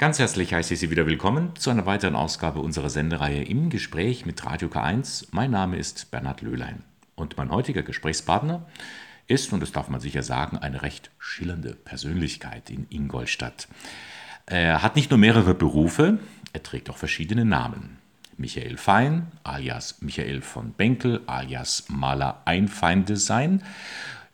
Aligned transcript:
Ganz 0.00 0.18
herzlich 0.18 0.54
heiße 0.54 0.72
ich 0.72 0.80
Sie 0.80 0.90
wieder 0.90 1.04
willkommen 1.04 1.54
zu 1.56 1.68
einer 1.68 1.84
weiteren 1.84 2.16
Ausgabe 2.16 2.60
unserer 2.60 2.88
Sendereihe 2.88 3.44
im 3.44 3.68
Gespräch 3.68 4.24
mit 4.24 4.46
Radio 4.46 4.68
K1. 4.68 5.26
Mein 5.32 5.50
Name 5.50 5.76
ist 5.76 6.10
Bernhard 6.10 6.40
Löhlein 6.40 6.84
und 7.16 7.36
mein 7.36 7.50
heutiger 7.50 7.82
Gesprächspartner 7.82 8.66
ist, 9.26 9.52
und 9.52 9.60
das 9.60 9.72
darf 9.72 9.90
man 9.90 10.00
sicher 10.00 10.22
sagen, 10.22 10.56
eine 10.56 10.80
recht 10.80 11.10
schillernde 11.18 11.74
Persönlichkeit 11.74 12.70
in 12.70 12.86
Ingolstadt. 12.88 13.68
Er 14.46 14.82
hat 14.82 14.96
nicht 14.96 15.10
nur 15.10 15.18
mehrere 15.18 15.52
Berufe, 15.52 16.18
er 16.54 16.62
trägt 16.62 16.88
auch 16.88 16.96
verschiedene 16.96 17.44
Namen. 17.44 17.98
Michael 18.38 18.78
Fein, 18.78 19.26
alias 19.44 20.00
Michael 20.00 20.40
von 20.40 20.72
Benkel, 20.72 21.20
alias 21.26 21.84
Maler 21.88 22.40
Einfaindesign, 22.46 23.62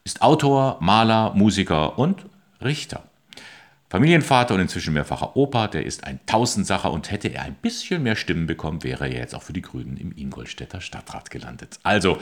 ist 0.05 0.23
Autor, 0.23 0.79
Maler, 0.81 1.35
Musiker 1.35 1.99
und 1.99 2.25
Richter. 2.63 3.03
Familienvater 3.89 4.55
und 4.55 4.61
inzwischen 4.61 4.95
mehrfacher 4.95 5.37
Opa, 5.37 5.69
der 5.69 5.87
ist 5.87 6.05
ein 6.05 6.19
Tausendsacher 6.27 6.91
und 6.91 7.11
hätte 7.11 7.29
er 7.29 7.43
ein 7.43 7.55
bisschen 7.55 8.03
mehr 8.03 8.17
Stimmen 8.17 8.47
bekommen, 8.47 8.83
wäre 8.83 9.09
er 9.09 9.21
jetzt 9.21 9.35
auch 9.35 9.43
für 9.43 9.53
die 9.53 9.63
Grünen 9.63 9.97
im 9.97 10.13
Ingolstädter 10.17 10.81
Stadtrat 10.81 11.31
gelandet. 11.31 11.79
Also, 11.85 12.19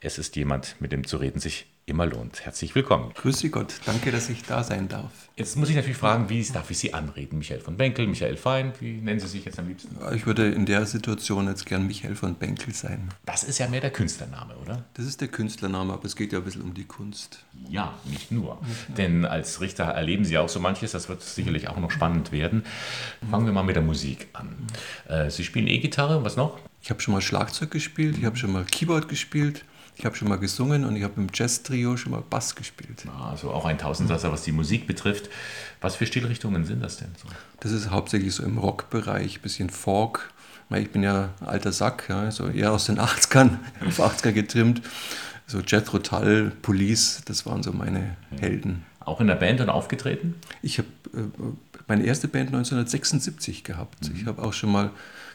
es 0.00 0.18
ist 0.18 0.36
jemand, 0.36 0.76
mit 0.80 0.90
dem 0.90 1.06
zu 1.06 1.18
reden 1.18 1.38
sich 1.38 1.66
immer 1.86 2.06
lohnt. 2.06 2.44
Herzlich 2.44 2.74
willkommen. 2.74 3.12
Grüße 3.14 3.50
Gott, 3.50 3.80
danke, 3.84 4.12
dass 4.12 4.28
ich 4.28 4.44
da 4.44 4.62
sein 4.62 4.88
darf. 4.88 5.10
Jetzt 5.36 5.56
muss 5.56 5.68
ich 5.68 5.74
natürlich 5.74 5.96
fragen, 5.96 6.28
wie 6.28 6.44
darf 6.44 6.70
ich 6.70 6.78
Sie 6.78 6.94
anreden? 6.94 7.38
Michael 7.38 7.60
von 7.60 7.76
Benkel, 7.76 8.06
Michael 8.06 8.36
Fein, 8.36 8.72
wie 8.80 9.00
nennen 9.00 9.18
Sie 9.18 9.26
sich 9.26 9.44
jetzt 9.44 9.58
am 9.58 9.66
liebsten? 9.66 9.96
Ich 10.14 10.26
würde 10.26 10.50
in 10.50 10.66
der 10.66 10.86
Situation 10.86 11.48
jetzt 11.48 11.66
gern 11.66 11.86
Michael 11.86 12.14
von 12.14 12.34
Benkel 12.34 12.72
sein. 12.72 13.08
Das 13.24 13.42
ist 13.42 13.58
ja 13.58 13.68
mehr 13.68 13.80
der 13.80 13.90
Künstlername, 13.90 14.54
oder? 14.56 14.84
Das 14.94 15.06
ist 15.06 15.20
der 15.20 15.28
Künstlername, 15.28 15.92
aber 15.92 16.04
es 16.04 16.14
geht 16.14 16.32
ja 16.32 16.38
ein 16.38 16.44
bisschen 16.44 16.62
um 16.62 16.74
die 16.74 16.84
Kunst. 16.84 17.44
Ja, 17.68 17.94
nicht 18.04 18.30
nur. 18.30 18.60
Denn 18.96 19.24
als 19.24 19.60
Richter 19.60 19.84
erleben 19.84 20.24
Sie 20.24 20.38
auch 20.38 20.48
so 20.48 20.60
manches, 20.60 20.92
das 20.92 21.08
wird 21.08 21.22
sicherlich 21.22 21.68
auch 21.68 21.78
noch 21.78 21.90
spannend 21.90 22.30
werden. 22.30 22.62
Fangen 23.30 23.46
wir 23.46 23.52
mal 23.52 23.64
mit 23.64 23.74
der 23.74 23.82
Musik 23.82 24.28
an. 24.34 24.54
Äh, 25.08 25.30
Sie 25.30 25.44
spielen 25.44 25.66
E-Gitarre, 25.66 26.24
was 26.24 26.36
noch? 26.36 26.58
Ich 26.82 26.90
habe 26.90 27.00
schon 27.00 27.14
mal 27.14 27.22
Schlagzeug 27.22 27.70
gespielt, 27.70 28.18
ich 28.18 28.24
habe 28.24 28.36
schon 28.36 28.52
mal 28.52 28.64
Keyboard 28.64 29.08
gespielt. 29.08 29.64
Ich 29.96 30.04
habe 30.06 30.16
schon 30.16 30.28
mal 30.28 30.38
gesungen 30.38 30.84
und 30.84 30.96
ich 30.96 31.02
habe 31.02 31.14
im 31.20 31.28
Jazz-Trio 31.32 31.96
schon 31.96 32.12
mal 32.12 32.22
Bass 32.28 32.54
gespielt. 32.54 33.04
Also 33.30 33.50
auch 33.50 33.64
ein 33.66 33.78
Tausendsasser, 33.78 34.32
was 34.32 34.42
die 34.42 34.52
Musik 34.52 34.86
betrifft. 34.86 35.28
Was 35.80 35.96
für 35.96 36.06
Stilrichtungen 36.06 36.64
sind 36.64 36.82
das 36.82 36.96
denn 36.96 37.10
so? 37.20 37.28
Das 37.60 37.72
ist 37.72 37.90
hauptsächlich 37.90 38.34
so 38.34 38.42
im 38.42 38.58
Rockbereich, 38.58 39.42
bisschen 39.42 39.70
Folk. 39.70 40.30
Ich 40.74 40.90
bin 40.90 41.02
ja 41.02 41.30
ein 41.40 41.46
alter 41.46 41.72
Sack, 41.72 42.06
ja, 42.08 42.30
so 42.30 42.48
eher 42.48 42.72
aus 42.72 42.86
den 42.86 42.98
80ern, 43.00 43.58
auf 43.86 44.00
80er 44.00 44.32
getrimmt. 44.32 44.80
So 45.46 45.60
Jethro 45.60 45.98
Tull, 45.98 46.52
Police, 46.62 47.22
das 47.26 47.44
waren 47.44 47.62
so 47.62 47.72
meine 47.72 48.16
Helden. 48.40 48.86
Auch 49.00 49.20
in 49.20 49.26
der 49.26 49.34
Band 49.34 49.60
dann 49.60 49.68
aufgetreten? 49.68 50.36
Ich 50.62 50.78
habe 50.78 50.88
äh, 51.14 51.20
meine 51.88 52.04
erste 52.04 52.28
Band 52.28 52.48
1976 52.48 53.64
gehabt. 53.64 54.08
Mhm. 54.08 54.16
Ich 54.16 54.26
habe 54.26 54.42
auch 54.42 54.52
schon 54.52 54.72
mal 54.72 54.90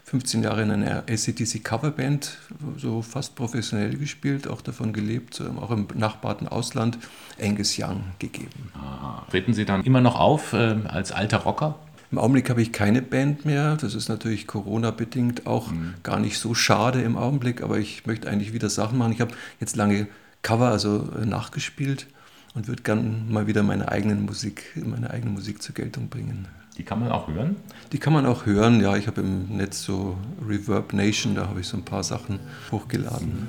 15 0.07 0.41
Jahre 0.41 0.61
in 0.61 0.71
einer 0.71 0.99
ACDC 0.99 1.65
Coverband, 1.65 2.37
so 2.77 3.01
fast 3.01 3.35
professionell 3.35 3.97
gespielt, 3.97 4.47
auch 4.47 4.61
davon 4.61 4.93
gelebt, 4.93 5.43
auch 5.59 5.69
im 5.69 5.85
nachbarten 5.95 6.47
Ausland 6.47 6.97
Angus 7.41 7.77
Young 7.77 8.03
gegeben. 8.17 8.71
Aha. 8.73 9.27
Treten 9.29 9.53
Sie 9.53 9.65
dann 9.65 9.83
immer 9.83 9.99
noch 9.99 10.17
auf 10.17 10.53
äh, 10.53 10.77
als 10.87 11.11
alter 11.11 11.39
Rocker? 11.39 11.75
Im 12.09 12.19
Augenblick 12.19 12.49
habe 12.49 12.61
ich 12.61 12.71
keine 12.71 13.01
Band 13.01 13.43
mehr. 13.43 13.75
Das 13.75 13.95
ist 13.95 14.07
natürlich 14.07 14.47
Corona-bedingt 14.47 15.45
auch 15.45 15.71
mhm. 15.71 15.95
gar 16.03 16.21
nicht 16.21 16.39
so 16.39 16.53
schade 16.53 17.01
im 17.01 17.17
Augenblick, 17.17 17.61
aber 17.61 17.77
ich 17.77 18.05
möchte 18.05 18.29
eigentlich 18.29 18.53
wieder 18.53 18.69
Sachen 18.69 18.97
machen. 18.97 19.11
Ich 19.11 19.19
habe 19.19 19.33
jetzt 19.59 19.75
lange 19.75 20.07
Cover, 20.41 20.69
also 20.69 21.09
äh, 21.21 21.25
nachgespielt 21.25 22.07
und 22.53 22.69
würde 22.69 22.83
gerne 22.83 23.03
mal 23.27 23.45
wieder 23.45 23.61
meine 23.61 23.91
eigenen 23.91 24.23
Musik, 24.23 24.71
meine 24.75 25.11
eigene 25.11 25.31
Musik 25.31 25.61
zur 25.61 25.75
Geltung 25.75 26.07
bringen. 26.07 26.47
Die 26.77 26.83
kann 26.83 26.99
man 26.99 27.11
auch 27.11 27.27
hören? 27.27 27.55
Die 27.91 27.97
kann 27.97 28.13
man 28.13 28.27
auch 28.27 28.45
hören, 28.45 28.79
ja. 28.81 28.95
Ich 28.95 29.07
habe 29.07 29.21
im 29.21 29.57
Netz 29.57 29.81
so 29.81 30.15
Reverb 30.47 30.93
Nation, 30.93 31.33
da 31.33 31.47
habe 31.47 31.59
ich 31.61 31.67
so 31.67 31.75
ein 31.75 31.83
paar 31.83 32.03
Sachen 32.03 32.39
hochgeladen. 32.71 33.47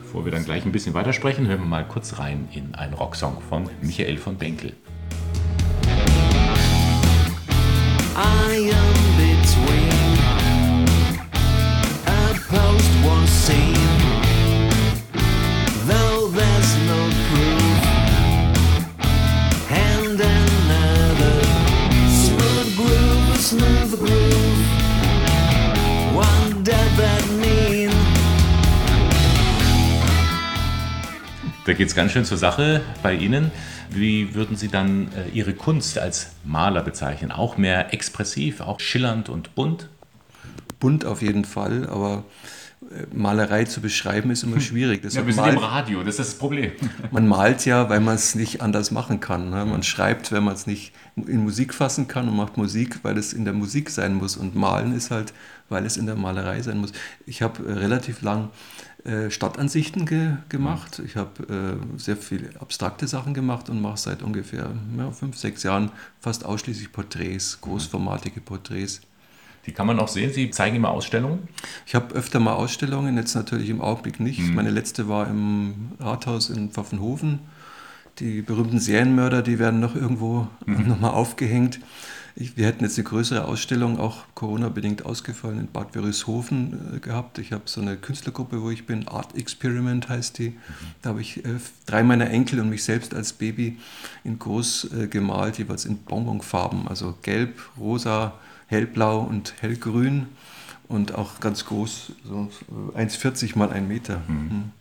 Bevor 0.00 0.24
wir 0.24 0.30
dann 0.30 0.44
gleich 0.44 0.64
ein 0.64 0.70
bisschen 0.70 0.94
weitersprechen, 0.94 1.48
hören 1.48 1.60
wir 1.60 1.66
mal 1.66 1.84
kurz 1.84 2.20
rein 2.20 2.48
in 2.52 2.76
einen 2.76 2.94
Rocksong 2.94 3.38
von 3.48 3.68
Michael 3.82 4.16
von 4.16 4.36
Benkel. 4.36 4.74
I 8.16 8.70
am 8.72 8.98
between 9.16 10.18
a 12.06 12.32
post-war 12.48 13.26
scene 13.26 13.74
Though 15.86 16.30
there's 16.30 16.76
no 16.86 17.10
proof 17.30 17.47
Da 31.68 31.74
geht 31.74 31.88
es 31.88 31.94
ganz 31.94 32.12
schön 32.12 32.24
zur 32.24 32.38
Sache 32.38 32.80
bei 33.02 33.12
Ihnen. 33.12 33.50
Wie 33.90 34.34
würden 34.34 34.56
Sie 34.56 34.68
dann 34.68 35.08
äh, 35.08 35.28
Ihre 35.34 35.52
Kunst 35.52 35.98
als 35.98 36.30
Maler 36.42 36.82
bezeichnen? 36.82 37.30
Auch 37.30 37.58
mehr 37.58 37.92
expressiv, 37.92 38.62
auch 38.62 38.80
schillernd 38.80 39.28
und 39.28 39.54
bunt? 39.54 39.90
Bunt 40.80 41.04
auf 41.04 41.20
jeden 41.20 41.44
Fall, 41.44 41.86
aber 41.86 42.24
äh, 42.80 43.14
Malerei 43.14 43.64
zu 43.64 43.82
beschreiben 43.82 44.30
ist 44.30 44.44
immer 44.44 44.60
schwierig. 44.62 45.04
ja, 45.04 45.26
wir 45.26 45.34
sind 45.34 45.36
malt, 45.36 45.56
im 45.56 45.58
Radio, 45.58 46.02
das 46.02 46.18
ist 46.18 46.30
das 46.30 46.38
Problem. 46.38 46.72
Man 47.10 47.28
malt 47.28 47.66
ja, 47.66 47.90
weil 47.90 48.00
man 48.00 48.14
es 48.14 48.34
nicht 48.34 48.62
anders 48.62 48.90
machen 48.90 49.20
kann. 49.20 49.50
Ne? 49.50 49.66
Man 49.66 49.82
schreibt, 49.82 50.32
wenn 50.32 50.44
man 50.44 50.54
es 50.54 50.66
nicht 50.66 50.94
in 51.16 51.44
Musik 51.44 51.74
fassen 51.74 52.08
kann 52.08 52.30
und 52.30 52.36
macht 52.36 52.56
Musik, 52.56 53.00
weil 53.02 53.18
es 53.18 53.34
in 53.34 53.44
der 53.44 53.52
Musik 53.52 53.90
sein 53.90 54.14
muss. 54.14 54.38
Und 54.38 54.54
malen 54.54 54.96
ist 54.96 55.10
halt, 55.10 55.34
weil 55.68 55.84
es 55.86 55.96
in 55.96 56.06
der 56.06 56.16
Malerei 56.16 56.62
sein 56.62 56.78
muss. 56.78 56.92
Ich 57.26 57.42
habe 57.42 57.66
äh, 57.66 57.72
relativ 57.72 58.22
lang 58.22 58.50
äh, 59.04 59.30
Stadtansichten 59.30 60.06
ge 60.06 60.32
gemacht. 60.48 61.00
Ich 61.04 61.16
habe 61.16 61.78
äh, 61.94 61.98
sehr 61.98 62.16
viele 62.16 62.50
abstrakte 62.60 63.06
Sachen 63.06 63.34
gemacht 63.34 63.70
und 63.70 63.80
mache 63.80 63.98
seit 63.98 64.22
ungefähr 64.22 64.70
ja, 64.96 65.10
fünf, 65.12 65.36
sechs 65.36 65.62
Jahren 65.62 65.90
fast 66.20 66.44
ausschließlich 66.44 66.92
Porträts, 66.92 67.60
großformatige 67.60 68.40
Porträts. 68.40 69.00
Die 69.66 69.72
kann 69.72 69.86
man 69.86 70.00
auch 70.00 70.08
sehen. 70.08 70.32
Sie 70.32 70.50
zeigen 70.50 70.76
immer 70.76 70.90
Ausstellungen? 70.90 71.46
Ich 71.86 71.94
habe 71.94 72.14
öfter 72.14 72.40
mal 72.40 72.54
Ausstellungen, 72.54 73.16
jetzt 73.18 73.34
natürlich 73.34 73.68
im 73.68 73.82
Augenblick 73.82 74.18
nicht. 74.18 74.40
Mhm. 74.40 74.54
Meine 74.54 74.70
letzte 74.70 75.08
war 75.08 75.28
im 75.28 75.92
Rathaus 76.00 76.48
in 76.48 76.70
Pfaffenhofen. 76.70 77.40
Die 78.18 78.42
berühmten 78.42 78.80
Serienmörder, 78.80 79.42
die 79.42 79.58
werden 79.58 79.78
noch 79.78 79.94
irgendwo 79.94 80.48
mhm. 80.64 80.86
nochmal 80.88 81.10
aufgehängt. 81.10 81.80
Ich, 82.40 82.56
wir 82.56 82.66
hätten 82.66 82.84
jetzt 82.84 82.96
eine 82.96 83.04
größere 83.04 83.46
Ausstellung, 83.46 83.98
auch 83.98 84.18
Corona-bedingt 84.36 85.04
ausgefallen, 85.04 85.58
in 85.58 85.66
Bad 85.66 85.96
Wörishofen 85.96 86.96
äh, 86.96 87.00
gehabt. 87.00 87.38
Ich 87.38 87.52
habe 87.52 87.64
so 87.66 87.80
eine 87.80 87.96
Künstlergruppe, 87.96 88.62
wo 88.62 88.70
ich 88.70 88.86
bin, 88.86 89.08
Art 89.08 89.36
Experiment 89.36 90.08
heißt 90.08 90.38
die. 90.38 90.50
Mhm. 90.50 90.54
Da 91.02 91.10
habe 91.10 91.20
ich 91.20 91.44
äh, 91.44 91.56
drei 91.86 92.04
meiner 92.04 92.30
Enkel 92.30 92.60
und 92.60 92.70
mich 92.70 92.84
selbst 92.84 93.12
als 93.12 93.32
Baby 93.32 93.78
in 94.22 94.38
groß 94.38 94.90
äh, 94.92 95.06
gemalt, 95.08 95.58
jeweils 95.58 95.84
in 95.84 95.98
Bonbonfarben, 95.98 96.86
also 96.86 97.18
gelb, 97.22 97.58
rosa, 97.76 98.34
hellblau 98.68 99.18
und 99.18 99.54
hellgrün 99.60 100.26
und 100.86 101.16
auch 101.16 101.40
ganz 101.40 101.64
groß, 101.64 102.12
so 102.24 102.48
1,40 102.96 103.58
mal 103.58 103.72
1 103.72 103.88
Meter. 103.88 104.22
Mhm. 104.28 104.34
mhm. 104.34 104.72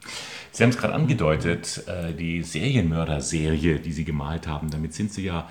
Sie 0.52 0.64
haben 0.64 0.72
es 0.72 0.78
gerade 0.78 0.96
angedeutet, 0.96 1.84
äh, 1.88 2.14
die 2.14 2.42
Serienmörder-Serie, 2.42 3.80
die 3.80 3.94
Sie 3.94 4.06
gemalt 4.06 4.48
haben, 4.48 4.72
damit 4.72 4.94
sind 4.94 5.14
Sie 5.14 5.24
ja 5.24 5.48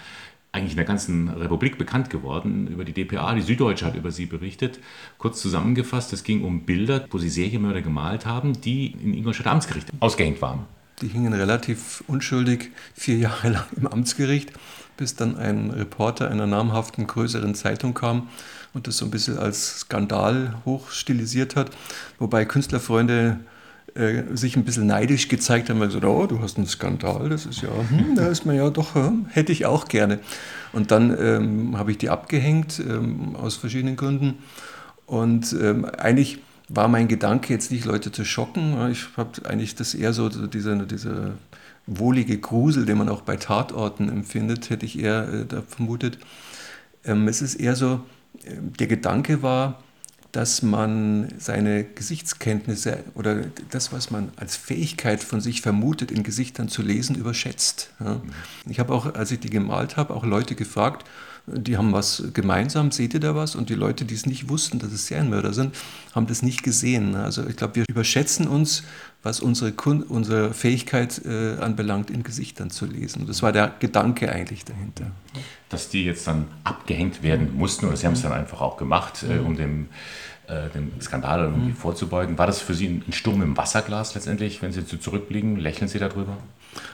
eigentlich 0.57 0.73
in 0.73 0.77
der 0.77 0.87
ganzen 0.87 1.29
Republik 1.29 1.79
bekannt 1.79 2.11
geworden 2.11 2.67
über 2.67 2.85
die 2.85 2.93
DPA. 2.93 3.35
Die 3.35 3.43
Süddeutsche 3.43 3.85
hat 3.87 3.95
über 3.95 4.11
sie 4.11 4.27
berichtet. 4.27 4.81
Kurz 5.19 5.41
zusammengefasst, 5.41 6.13
es 6.13 6.25
ging 6.25 6.43
um 6.43 6.65
Bilder, 6.65 7.07
wo 7.11 7.19
sie 7.19 7.29
Serienmörder 7.29 7.83
gemalt 7.83 8.27
haben, 8.27 8.61
die 8.61 8.87
in 8.87 9.15
Ingolstadt 9.15 9.47
Amtsgericht 9.47 9.89
ausgehängt 10.01 10.41
waren. 10.43 10.65
Die 11.03 11.09
hingen 11.09 11.35
relativ 11.35 12.03
unschuldig 12.07 12.71
vier 12.95 13.19
Jahre 13.19 13.49
lang 13.51 13.67
im 13.77 13.87
Amtsgericht, 13.87 14.53
bis 14.97 15.15
dann 15.15 15.37
ein 15.37 15.71
Reporter 15.71 16.31
einer 16.31 16.47
namhaften 16.47 17.07
größeren 17.07 17.55
Zeitung 17.55 17.93
kam 17.93 18.29
und 18.73 18.87
das 18.87 18.97
so 18.97 19.05
ein 19.05 19.11
bisschen 19.11 19.39
als 19.39 19.81
Skandal 19.81 20.57
hochstilisiert 20.65 21.55
hat. 21.55 21.71
Wobei 22.19 22.47
Künstlerfreunde 22.47 23.41
äh, 23.97 24.37
sich 24.37 24.57
ein 24.57 24.65
bisschen 24.65 24.87
neidisch 24.87 25.29
gezeigt 25.29 25.71
haben, 25.71 25.81
weil 25.81 25.89
gesagt, 25.89 26.05
oh, 26.05 26.27
du 26.27 26.41
hast 26.41 26.57
einen 26.57 26.67
Skandal, 26.67 27.29
das 27.29 27.47
ist 27.47 27.63
ja, 27.63 27.69
hm, 27.69 28.15
da 28.15 28.29
ist 28.29 28.45
man 28.47 28.57
ja 28.57 28.69
doch, 28.71 28.95
hm, 28.95 29.27
hätte 29.31 29.53
ich 29.53 29.67
auch 29.67 29.89
gerne. 29.89 30.21
Und 30.73 30.91
dann 30.91 31.17
ähm, 31.19 31.79
habe 31.79 31.91
ich 31.91 31.99
die 31.99 32.11
abgehängt, 32.11 32.79
ähm, 32.81 33.37
aus 33.37 33.57
verschiedenen 33.57 33.97
Gründen. 33.97 34.39
Und 35.07 35.55
ähm, 35.61 35.85
eigentlich 35.85 36.39
war 36.69 36.89
mein 36.89 37.09
Gedanke 37.09 37.53
jetzt 37.53 37.71
nicht, 37.71 37.85
Leute 37.85 38.13
zu 38.13 38.25
schocken. 38.25 38.91
Ich 38.91 39.07
habe 39.17 39.49
eigentlich 39.49 39.75
das 39.75 39.95
eher 39.95 40.13
so, 40.13 40.29
dieser, 40.29 40.77
dieser 40.85 41.33
wohlige 41.87 42.39
Grusel, 42.39 42.85
den 42.85 42.99
man 42.99 43.09
auch 43.09 43.23
bei 43.23 43.37
Tatorten 43.37 44.09
empfindet, 44.09 44.71
hätte 44.71 44.85
ich 44.85 44.99
eher 44.99 45.29
äh, 45.29 45.63
vermutet. 45.69 46.19
Ähm, 47.05 47.29
es 47.29 47.41
ist 47.41 47.55
eher 47.55 47.77
so, 47.77 48.01
äh, 48.45 48.51
der 48.61 48.89
Gedanke 48.89 49.43
war, 49.43 49.83
dass 50.37 50.61
man 50.61 51.33
seine 51.39 51.83
Gesichtskenntnisse 51.85 52.99
oder 53.15 53.45
das, 53.71 53.91
was 53.91 54.11
man 54.11 54.33
als 54.37 54.55
Fähigkeit 54.55 55.25
von 55.25 55.41
sich 55.41 55.63
vermutet, 55.63 56.11
in 56.11 56.25
Gesichtern 56.25 56.69
zu 56.69 56.83
lesen, 56.83 57.17
überschätzt. 57.17 57.89
Ich 58.69 58.79
habe 58.79 58.93
auch, 58.93 59.15
als 59.15 59.31
ich 59.31 59.41
die 59.41 59.49
gemalt 59.49 59.97
habe, 59.97 60.13
auch 60.13 60.27
Leute 60.27 60.55
gefragt, 60.55 61.07
die 61.47 61.77
haben 61.77 61.93
was 61.93 62.25
gemeinsam, 62.33 62.91
seht 62.91 63.15
ihr 63.15 63.21
da 63.21 63.35
was? 63.35 63.55
Und 63.55 63.71
die 63.71 63.75
Leute, 63.75 64.05
die 64.05 64.15
es 64.15 64.27
nicht 64.27 64.49
wussten, 64.49 64.79
dass 64.79 64.93
es 64.93 65.07
Serienmörder 65.07 65.53
sind, 65.53 65.75
haben 66.15 66.27
das 66.27 66.43
nicht 66.43 66.63
gesehen. 66.63 67.15
Also 67.15 67.47
ich 67.47 67.57
glaube, 67.57 67.77
wir 67.77 67.85
überschätzen 67.89 68.49
uns, 68.49 68.83
was 69.23 69.41
unsere, 69.41 69.73
Kun 69.73 70.03
unsere 70.03 70.55
Fähigkeit 70.55 71.23
äh, 71.25 71.57
anbelangt, 71.59 72.11
in 72.11 72.23
Gesichtern 72.23 72.71
zu 72.71 72.87
lesen. 72.87 73.27
Das 73.27 73.43
war 73.43 73.53
der 73.53 73.75
Gedanke 73.79 74.31
eigentlich 74.31 74.65
dahinter. 74.65 75.11
Dass 75.69 75.89
die 75.89 76.05
jetzt 76.05 76.27
dann 76.27 76.47
abgehängt 76.65 77.23
werden 77.23 77.57
mussten, 77.57 77.87
oder 77.87 77.97
sie 77.97 78.07
haben 78.07 78.15
es 78.15 78.23
dann 78.23 78.33
einfach 78.33 78.61
auch 78.61 78.77
gemacht, 78.77 79.25
äh, 79.29 79.39
um 79.39 79.57
dem 79.57 79.89
äh, 80.49 80.69
dem 80.71 80.93
Skandal 81.01 81.41
irgendwie 81.41 81.71
mhm. 81.71 81.77
vorzubeugen. 81.77 82.39
War 82.39 82.47
das 82.47 82.61
für 82.61 82.75
Sie 82.75 83.03
ein 83.07 83.13
Sturm 83.13 83.43
im 83.43 83.57
Wasserglas 83.57 84.15
letztendlich, 84.15 84.63
wenn 84.63 84.73
Sie 84.73 84.83
so 84.83 84.97
zurückblicken? 84.97 85.57
Lächeln 85.57 85.89
Sie 85.89 85.99
darüber? 85.99 86.37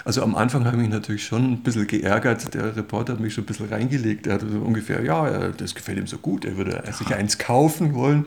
Also 0.04 0.22
am 0.22 0.34
Anfang 0.36 0.64
habe 0.64 0.76
ich 0.76 0.82
mich 0.82 0.90
natürlich 0.90 1.24
schon 1.24 1.52
ein 1.52 1.62
bisschen 1.62 1.86
geärgert. 1.86 2.54
Der 2.54 2.76
Reporter 2.76 3.14
hat 3.14 3.20
mich 3.20 3.34
schon 3.34 3.44
ein 3.44 3.46
bisschen 3.46 3.68
reingelegt. 3.68 4.26
Er 4.26 4.34
hat 4.34 4.42
so 4.42 4.58
ungefähr, 4.58 5.02
ja, 5.02 5.48
das 5.50 5.74
gefällt 5.74 5.98
ihm 5.98 6.06
so 6.06 6.18
gut, 6.18 6.44
er 6.44 6.56
würde 6.56 6.82
sich 6.92 7.14
eins 7.14 7.38
kaufen 7.38 7.94
wollen. 7.94 8.26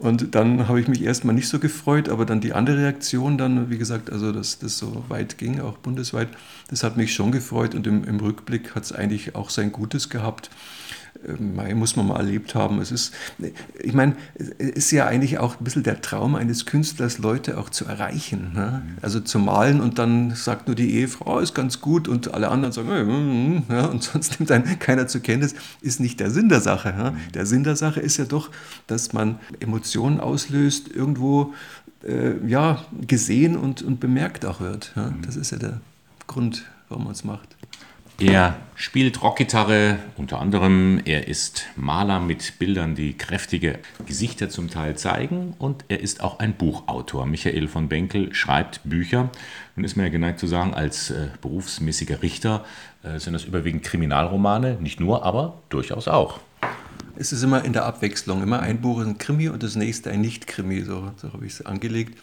Und 0.00 0.34
dann 0.34 0.66
habe 0.66 0.80
ich 0.80 0.88
mich 0.88 1.02
erstmal 1.02 1.34
nicht 1.34 1.48
so 1.48 1.58
gefreut, 1.58 2.08
aber 2.08 2.24
dann 2.24 2.40
die 2.40 2.54
andere 2.54 2.78
Reaktion 2.78 3.36
dann, 3.36 3.68
wie 3.68 3.76
gesagt, 3.76 4.10
also 4.10 4.32
dass 4.32 4.58
das 4.58 4.78
so 4.78 5.04
weit 5.08 5.36
ging, 5.36 5.60
auch 5.60 5.76
bundesweit, 5.76 6.28
das 6.68 6.82
hat 6.82 6.96
mich 6.96 7.12
schon 7.12 7.32
gefreut 7.32 7.74
und 7.74 7.86
im, 7.86 8.04
im 8.04 8.18
Rückblick 8.18 8.74
hat 8.74 8.84
es 8.84 8.92
eigentlich 8.92 9.34
auch 9.34 9.50
sein 9.50 9.72
Gutes 9.72 10.08
gehabt. 10.08 10.48
Mai 11.38 11.74
muss 11.74 11.96
man 11.96 12.06
mal 12.06 12.16
erlebt 12.16 12.54
haben. 12.54 12.80
Es 12.80 12.90
ist, 12.90 13.12
ich 13.82 13.92
meine, 13.92 14.16
es 14.34 14.48
ist 14.48 14.90
ja 14.90 15.06
eigentlich 15.06 15.38
auch 15.38 15.60
ein 15.60 15.64
bisschen 15.64 15.82
der 15.82 16.00
Traum 16.00 16.34
eines 16.34 16.66
Künstlers, 16.66 17.18
Leute 17.18 17.58
auch 17.58 17.68
zu 17.68 17.84
erreichen. 17.84 18.52
Ne? 18.54 18.82
Also 19.02 19.20
zu 19.20 19.38
malen 19.38 19.80
und 19.80 19.98
dann 19.98 20.34
sagt 20.34 20.66
nur 20.66 20.76
die 20.76 20.94
Ehefrau, 20.94 21.36
oh, 21.36 21.38
ist 21.38 21.54
ganz 21.54 21.80
gut 21.80 22.08
und 22.08 22.32
alle 22.32 22.48
anderen 22.48 22.72
sagen, 22.72 22.88
mm, 22.88 23.64
ja, 23.70 23.86
und 23.86 24.02
sonst 24.02 24.40
nimmt 24.40 24.50
einen 24.50 24.78
keiner 24.78 25.08
zur 25.08 25.20
Kenntnis, 25.20 25.54
ist 25.82 26.00
nicht 26.00 26.20
der 26.20 26.30
Sinn 26.30 26.48
der 26.48 26.60
Sache. 26.60 26.94
Ja? 26.96 27.14
Der 27.34 27.44
Sinn 27.46 27.64
der 27.64 27.76
Sache 27.76 28.00
ist 28.00 28.16
ja 28.16 28.24
doch, 28.24 28.50
dass 28.86 29.12
man 29.12 29.38
Emotionen 29.60 30.20
auslöst, 30.20 30.88
irgendwo 30.88 31.52
äh, 32.06 32.46
ja, 32.46 32.84
gesehen 33.06 33.56
und, 33.56 33.82
und 33.82 34.00
bemerkt 34.00 34.46
auch 34.46 34.60
wird. 34.60 34.92
Ja? 34.96 35.12
Das 35.24 35.36
ist 35.36 35.50
ja 35.50 35.58
der 35.58 35.80
Grund, 36.26 36.64
warum 36.88 37.04
man 37.04 37.12
es 37.12 37.24
macht. 37.24 37.56
Er 38.20 38.58
spielt 38.74 39.22
Rockgitarre 39.22 39.98
unter 40.18 40.40
anderem. 40.40 41.00
Er 41.06 41.26
ist 41.26 41.64
Maler 41.74 42.20
mit 42.20 42.58
Bildern, 42.58 42.94
die 42.94 43.16
kräftige 43.16 43.78
Gesichter 44.06 44.50
zum 44.50 44.68
Teil 44.68 44.98
zeigen. 44.98 45.54
Und 45.58 45.86
er 45.88 46.00
ist 46.00 46.22
auch 46.22 46.38
ein 46.38 46.52
Buchautor. 46.52 47.24
Michael 47.24 47.66
von 47.66 47.88
Benkel 47.88 48.34
schreibt 48.34 48.82
Bücher. 48.84 49.30
Nun 49.74 49.84
ist 49.86 49.96
man 49.96 50.04
ja 50.04 50.12
geneigt 50.12 50.38
zu 50.38 50.46
sagen, 50.46 50.74
als 50.74 51.10
äh, 51.10 51.28
berufsmäßiger 51.40 52.20
Richter 52.20 52.62
äh, 53.02 53.18
sind 53.18 53.32
das 53.32 53.44
überwiegend 53.44 53.84
Kriminalromane. 53.84 54.76
Nicht 54.80 55.00
nur, 55.00 55.24
aber 55.24 55.62
durchaus 55.70 56.06
auch. 56.06 56.40
Es 57.16 57.32
ist 57.32 57.42
immer 57.42 57.64
in 57.64 57.72
der 57.72 57.86
Abwechslung. 57.86 58.42
Immer 58.42 58.60
ein 58.60 58.82
Buch 58.82 59.00
ist 59.00 59.06
ein 59.06 59.16
Krimi 59.16 59.48
und 59.48 59.62
das 59.62 59.76
nächste 59.76 60.10
ein 60.10 60.20
Nicht-Krimi. 60.20 60.82
So, 60.82 61.10
so 61.16 61.32
habe 61.32 61.46
ich 61.46 61.54
es 61.54 61.64
angelegt. 61.64 62.18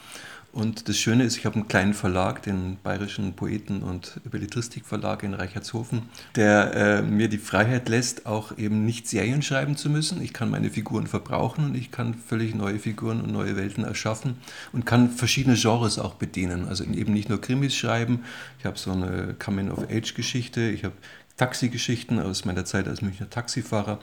Und 0.53 0.89
das 0.89 0.97
Schöne 0.97 1.23
ist, 1.23 1.37
ich 1.37 1.45
habe 1.45 1.55
einen 1.55 1.67
kleinen 1.67 1.93
Verlag, 1.93 2.41
den 2.41 2.77
Bayerischen 2.81 3.33
Poeten- 3.33 3.83
und 3.83 4.19
Belletristikverlag 4.23 5.21
in 5.23 5.33
Reichertshofen, 5.33 6.03
der 6.35 6.73
äh, 6.73 7.01
mir 7.03 7.27
die 7.27 7.37
Freiheit 7.37 7.89
lässt, 7.89 8.25
auch 8.25 8.57
eben 8.57 8.85
nicht 8.85 9.07
Serien 9.07 9.41
schreiben 9.41 9.77
zu 9.77 9.89
müssen. 9.89 10.21
Ich 10.21 10.33
kann 10.33 10.49
meine 10.49 10.69
Figuren 10.69 11.05
verbrauchen 11.05 11.65
und 11.65 11.75
ich 11.75 11.91
kann 11.91 12.15
völlig 12.15 12.55
neue 12.55 12.79
Figuren 12.79 13.21
und 13.21 13.31
neue 13.31 13.55
Welten 13.55 13.83
erschaffen 13.83 14.37
und 14.71 14.85
kann 14.85 15.11
verschiedene 15.11 15.55
Genres 15.55 15.99
auch 15.99 16.15
bedienen. 16.15 16.67
Also 16.67 16.85
eben 16.85 17.13
nicht 17.13 17.29
nur 17.29 17.39
Krimis 17.39 17.75
schreiben. 17.75 18.23
Ich 18.57 18.65
habe 18.65 18.79
so 18.79 18.91
eine 18.91 19.35
Coming-of-Age-Geschichte. 19.37 20.69
Ich 20.69 20.83
habe 20.83 20.95
Taxigeschichten 21.37 22.19
aus 22.19 22.45
meiner 22.45 22.65
Zeit 22.65 22.87
als 22.87 23.01
Münchner 23.01 23.29
Taxifahrer. 23.29 23.99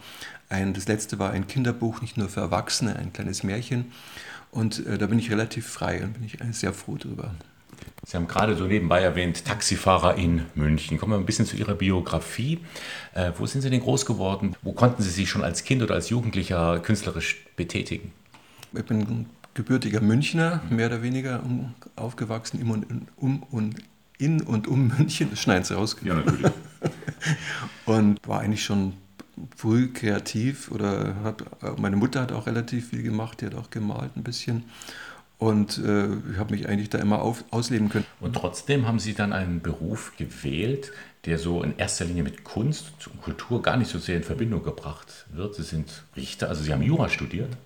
Ein, 0.49 0.73
das 0.73 0.89
letzte 0.89 1.19
war 1.19 1.33
ein 1.33 1.47
Kinderbuch, 1.47 2.01
nicht 2.01 2.17
nur 2.17 2.29
für 2.29 2.41
Erwachsene, 2.41 2.97
ein 2.97 3.13
kleines 3.13 3.43
Märchen. 3.43 3.93
Und 4.51 4.87
äh, 4.87 4.99
da 4.99 5.07
bin 5.07 5.19
ich 5.19 5.31
relativ 5.31 5.67
frei 5.67 6.03
und 6.05 6.15
bin 6.15 6.25
ich 6.25 6.39
sehr 6.53 6.73
froh 6.73 6.97
drüber. 6.97 7.35
Sie 8.07 8.17
haben 8.17 8.29
gerade 8.29 8.55
so 8.57 8.67
nebenbei 8.67 9.01
erwähnt, 9.01 9.45
Taxifahrer 9.45 10.17
in 10.17 10.43
München. 10.55 10.99
Kommen 10.99 11.13
wir 11.13 11.19
ein 11.19 11.27
bisschen 11.27 11.47
zu 11.47 11.57
Ihrer 11.57 11.75
Biografie. 11.75 12.61
Äh, 13.15 13.33
wo 13.37 13.47
sind 13.47 13.63
Sie 13.63 13.71
denn 13.71 13.81
groß 13.81 14.07
geworden? 14.07 14.55
Wo 14.63 14.73
konnten 14.73 15.03
Sie 15.03 15.11
sich 15.11 15.29
schon 15.29 15.43
als 15.43 15.65
Kind 15.65 15.83
oder 15.83 15.95
als 15.95 16.11
Jugendlicher 16.11 16.79
künstlerisch 16.81 17.45
betätigen? 17.57 18.13
Ich 18.73 18.85
bin 18.85 19.27
gebürtiger 19.55 20.01
Münchner, 20.01 20.61
mehr 20.69 20.89
oder 20.89 21.03
weniger 21.03 21.43
um, 21.43 21.75
aufgewachsen 21.97 22.61
im 22.61 22.71
und, 22.71 22.87
um, 23.17 23.43
und 23.45 23.77
in 24.19 24.43
und 24.43 24.67
um 24.67 24.89
München. 24.89 25.31
Das 25.31 25.41
schneiden 25.41 25.65
Sie 25.65 25.75
raus. 25.75 25.97
Ja, 26.03 26.15
natürlich. 26.15 26.53
und 27.87 28.27
war 28.27 28.41
eigentlich 28.41 28.65
schon 28.65 28.95
früh 29.57 29.93
kreativ 29.93 30.71
oder 30.71 31.17
hat, 31.25 31.45
meine 31.79 31.97
Mutter 31.97 32.21
hat 32.21 32.33
auch 32.33 32.47
relativ 32.47 32.91
viel 32.91 33.03
gemacht, 33.03 33.41
die 33.41 33.47
hat 33.47 33.55
auch 33.55 33.71
gemalt 33.71 34.17
ein 34.17 34.23
bisschen. 34.23 34.65
Und 35.39 35.79
äh, 35.79 36.07
ich 36.33 36.39
habe 36.39 36.55
mich 36.55 36.69
eigentlich 36.69 36.91
da 36.91 36.99
immer 36.99 37.21
auf, 37.21 37.45
ausleben 37.51 37.89
können. 37.89 38.07
Und 38.21 38.35
trotzdem 38.35 38.87
haben 38.87 39.01
Sie 39.01 39.15
dann 39.15 39.33
einen 39.33 39.61
Beruf 39.61 40.13
gewählt, 40.17 40.93
der 41.25 41.39
so 41.39 41.63
in 41.63 41.77
erster 41.77 42.05
Linie 42.05 42.23
mit 42.23 42.45
Kunst 42.45 42.93
und 43.13 43.21
Kultur 43.21 43.61
gar 43.61 43.77
nicht 43.77 43.91
so 43.91 43.99
sehr 43.99 44.17
in 44.17 44.23
Verbindung 44.23 44.63
gebracht 44.63 45.27
wird. 45.33 45.55
Sie 45.55 45.63
sind 45.63 46.05
Richter, 46.17 46.49
also 46.49 46.63
Sie 46.63 46.73
haben 46.73 46.83
Jura 46.83 47.09
studiert. 47.09 47.57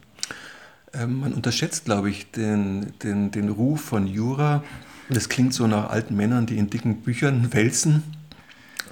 Ähm, 0.95 1.21
man 1.21 1.35
unterschätzt, 1.35 1.85
glaube 1.85 2.09
ich, 2.09 2.31
den, 2.31 2.95
den, 3.03 3.31
den 3.31 3.51
Ruf 3.51 3.83
von 3.83 4.07
Jura. 4.07 4.65
Das 5.11 5.29
klingt 5.29 5.55
so 5.55 5.67
nach 5.67 5.91
alten 5.91 6.17
Männern, 6.17 6.47
die 6.47 6.59
in 6.59 6.69
dicken 6.69 7.01
Büchern 7.01 7.53
wälzen. 7.53 8.03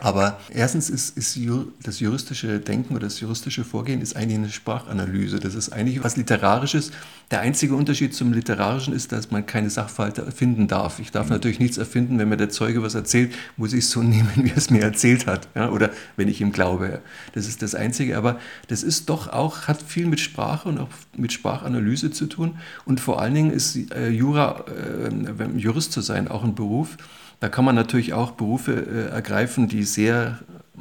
Aber 0.01 0.39
erstens 0.51 0.91
ist, 0.91 1.17
ist 1.17 1.39
das 1.83 2.01
juristische 2.01 2.61
Denken 2.61 2.95
oder 2.95 3.07
das 3.07 3.21
juristische 3.21 3.65
Vorgehen 3.65 4.03
ist 4.03 4.17
eigentlich 4.17 4.39
eine 4.39 4.51
Sprachanalyse. 4.51 5.39
Das 5.39 5.55
ist 5.55 5.71
eigentlich 5.73 6.03
was 6.05 6.17
Literarisches. 6.17 6.91
Der 7.31 7.41
einzige 7.41 7.75
Unterschied 7.75 8.15
zum 8.15 8.33
Literarischen 8.33 8.95
ist, 8.95 9.11
dass 9.13 9.31
man 9.31 9.47
keine 9.47 9.71
Sachverhalte 9.71 10.23
erfinden 10.23 10.69
darf. 10.69 10.99
Ich 10.99 11.11
darf 11.11 11.29
natürlich 11.29 11.59
nichts 11.59 11.79
erfinden, 11.79 12.19
wenn 12.19 12.29
mir 12.29 12.37
der 12.37 12.51
Zeuge 12.51 12.83
was 12.83 12.95
erzählt, 12.95 13.35
muss 13.57 13.73
ich 13.73 13.81
es 13.81 13.91
so 13.91 14.03
nehmen, 14.03 14.31
wie 14.37 14.51
er 14.51 14.57
es 14.57 14.71
mir 14.71 14.83
erzählt 14.83 15.27
hat. 15.27 15.49
Ja? 15.55 15.71
Oder 15.71 15.91
wenn 16.17 16.29
ich 16.29 16.41
ihm 16.41 16.53
glaube. 16.53 17.01
Das 17.33 17.49
ist 17.49 17.63
das 17.63 17.75
Einzige. 17.75 18.17
Aber 18.17 18.39
das 18.69 18.83
ist 18.83 19.09
doch 19.09 19.29
auch, 19.29 19.67
hat 19.67 19.83
viel 19.83 20.07
mit 20.07 20.21
Sprache 20.21 20.69
und 20.69 20.79
auch 20.79 20.89
mit 21.17 21.33
Sprachanalyse 21.33 22.11
zu 22.11 22.27
tun. 22.27 22.59
Und 22.85 23.01
vor 23.01 23.21
allen 23.21 23.35
Dingen 23.35 23.51
ist 23.51 23.77
äh, 23.93 24.09
Jura, 24.11 24.65
äh, 24.69 25.59
Jurist 25.59 25.93
zu 25.93 26.03
sein, 26.03 26.29
auch 26.29 26.45
ein 26.45 26.55
Beruf, 26.55 26.97
da 27.41 27.49
kann 27.49 27.65
man 27.65 27.75
natürlich 27.75 28.13
auch 28.15 28.33
Berufe 28.33 28.73
äh, 28.73 29.15
ergreifen, 29.15 29.69
die 29.69 29.85
sehr 29.85 30.39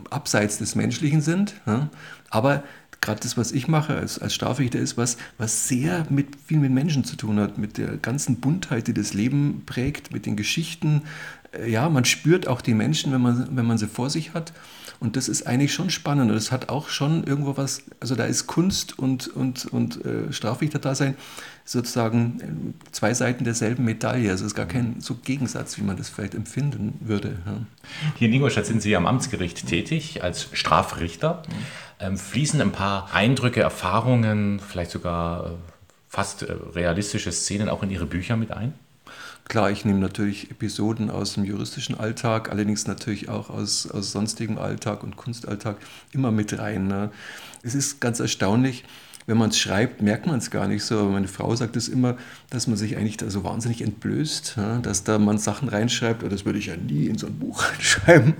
abseits 0.10 0.58
des 0.58 0.76
Menschlichen 0.76 1.22
sind. 1.22 1.56
Aber 2.30 2.64
gerade 3.02 3.22
das, 3.22 3.38
was 3.38 3.52
ich 3.52 3.68
mache 3.68 3.96
als, 3.96 4.20
als 4.20 4.34
Strafrichter, 4.34 4.80
ist 4.80 4.98
was, 4.98 5.18
was 5.38 5.68
sehr 5.68 6.06
mit, 6.10 6.36
viel 6.46 6.60
mit 6.60 6.72
Menschen 6.72 7.04
zu 7.04 7.16
tun 7.16 7.40
hat, 7.40 7.58
mit 7.58 7.78
der 7.78 7.98
ganzen 7.98 8.38
Buntheit, 8.38 8.88
die 8.88 8.94
das 8.94 9.14
Leben 9.14 9.64
prägt, 9.66 10.12
mit 10.12 10.26
den 10.26 10.36
Geschichten. 10.36 11.04
Äh, 11.52 11.70
ja, 11.70 11.88
man 11.90 12.06
spürt 12.06 12.48
auch 12.48 12.62
die 12.62 12.74
Menschen, 12.74 13.12
wenn 13.12 13.22
man, 13.22 13.56
wenn 13.56 13.66
man 13.66 13.78
sie 13.78 13.88
vor 13.88 14.10
sich 14.10 14.34
hat. 14.34 14.54
Und 15.00 15.16
das 15.16 15.28
ist 15.28 15.46
eigentlich 15.46 15.74
schon 15.74 15.90
spannend. 15.90 16.30
Und 16.30 16.36
das 16.36 16.52
hat 16.52 16.70
auch 16.70 16.90
schon 16.90 17.24
irgendwo 17.24 17.58
was, 17.58 17.84
also 18.00 18.16
da 18.16 18.26
ist 18.26 18.48
Kunst 18.48 18.98
und, 18.98 19.28
und, 19.28 19.66
und 19.66 20.04
äh, 20.06 20.32
Strafrichter-Dasein 20.32 21.16
sozusagen 21.66 22.40
äh, 22.40 22.92
zwei 22.92 23.14
Seiten 23.14 23.44
derselben 23.44 23.84
Medaille. 23.84 24.30
Also 24.30 24.46
es 24.46 24.52
ist 24.52 24.56
gar 24.56 24.68
kein 24.68 25.02
so 25.02 25.16
Gegensatz, 25.16 25.78
wie 25.78 25.84
man 25.84 25.98
das 25.98 26.10
vielleicht 26.10 26.36
empfinden 26.36 27.00
würde. 27.02 27.40
Ja. 27.46 27.58
Hier 28.18 28.28
in 28.28 28.34
Ingolstadt 28.34 28.66
sind 28.66 28.82
Sie 28.82 28.96
am 28.96 29.06
Amtsgericht 29.06 29.68
tätig 29.68 30.24
als 30.24 30.48
Strafrichter. 30.54 31.44
Ähm, 32.00 32.18
fließen 32.18 32.62
ein 32.62 32.72
paar 32.72 33.14
Eindrücke, 33.14 33.62
Erfahrungen, 33.62 34.60
vielleicht 34.60 34.92
sogar 34.92 35.46
äh, 35.46 35.50
fast 36.08 36.44
äh, 36.44 36.52
realistische 36.74 37.32
Szenen 37.32 37.70
auch 37.70 37.84
in 37.84 37.90
Ihre 37.90 38.06
Bücher 38.06 38.38
mit 38.38 38.52
ein? 38.52 38.74
Klar, 39.48 39.70
ich 39.70 39.86
nehme 39.86 40.00
natürlich 40.00 40.50
Episoden 40.50 41.12
aus 41.12 41.36
dem 41.36 41.46
juristischen 41.46 41.98
Alltag, 41.98 42.50
allerdings 42.50 42.88
natürlich 42.88 43.30
auch 43.30 43.50
aus, 43.52 43.90
aus 43.90 44.12
sonstigem 44.12 44.58
Alltag 44.58 45.04
und 45.04 45.18
Kunstalltag 45.18 45.78
immer 46.12 46.32
mit 46.32 46.58
rein. 46.58 46.88
Ne? 46.88 47.12
Es 47.62 47.76
ist 47.76 48.02
ganz 48.02 48.20
erstaunlich, 48.20 48.84
wenn 49.28 49.38
man 49.38 49.50
es 49.50 49.58
schreibt, 49.58 50.02
merkt 50.02 50.28
man 50.28 50.38
es 50.38 50.52
gar 50.52 50.68
nicht 50.68 50.84
so. 50.84 51.06
Meine 51.06 51.28
Frau 51.28 51.56
sagt 51.56 51.76
es 51.76 51.88
immer, 51.88 52.16
dass 52.50 52.68
man 52.68 52.78
sich 52.78 52.96
eigentlich 52.96 53.18
da 53.18 53.30
so 53.30 53.44
wahnsinnig 53.44 53.82
entblößt, 53.82 54.58
dass 54.84 55.04
da 55.04 55.18
man 55.18 55.40
Sachen 55.40 55.68
reinschreibt, 55.68 56.22
oder 56.22 56.30
das 56.32 56.46
würde 56.46 56.60
ich 56.60 56.68
ja 56.68 56.78
nie 56.78 57.08
in 57.08 57.18
so 57.18 57.28
ein 57.28 57.40
Buch 57.40 57.64
reinschreiben. 57.72 58.36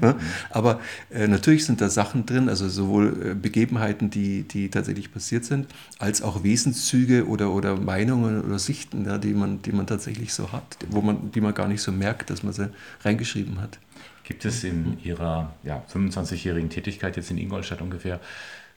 Aber 0.52 0.80
äh, 1.10 1.28
natürlich 1.28 1.66
sind 1.66 1.82
da 1.82 1.90
Sachen 1.90 2.26
drin, 2.26 2.50
also 2.50 2.70
sowohl 2.70 3.32
äh, 3.32 3.34
Begebenheiten, 3.34 4.10
die, 4.12 4.44
die 4.44 4.70
tatsächlich 4.70 5.12
passiert 5.12 5.46
sind, 5.46 5.68
als 5.98 6.22
auch 6.22 6.44
Wesenszüge 6.44 7.28
oder, 7.28 7.52
oder 7.52 7.78
Meinungen 7.78 8.44
oder 8.44 8.60
Sichten, 8.60 9.08
die, 9.22 9.34
man, 9.34 9.62
die 9.64 9.72
man 9.72 9.88
tatsächlich 9.88 10.34
so 10.34 10.52
hat, 10.52 10.78
wo 10.90 11.02
man, 11.02 11.32
die 11.32 11.42
man 11.42 11.54
gar 11.54 11.68
nicht 11.68 11.82
so 11.82 11.92
merkt, 11.92 12.30
dass 12.30 12.44
man 12.44 12.54
sie 12.54 12.70
reingeschrieben 13.02 13.60
hat. 13.60 13.80
Gibt 14.24 14.44
es 14.46 14.64
in 14.64 14.98
Ihrer 15.04 15.54
ja, 15.64 15.84
25-jährigen 15.94 16.70
Tätigkeit 16.70 17.16
jetzt 17.16 17.30
in 17.30 17.38
Ingolstadt 17.38 17.82
ungefähr 17.82 18.20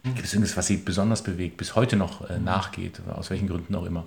Gibt 0.04 0.24
es 0.24 0.32
irgendwas, 0.32 0.56
was 0.56 0.66
Sie 0.66 0.76
besonders 0.76 1.22
bewegt, 1.22 1.56
bis 1.56 1.74
heute 1.74 1.96
noch 1.96 2.28
äh, 2.28 2.38
nachgeht, 2.38 3.00
aus 3.08 3.30
welchen 3.30 3.48
Gründen 3.48 3.74
auch 3.74 3.84
immer? 3.84 4.06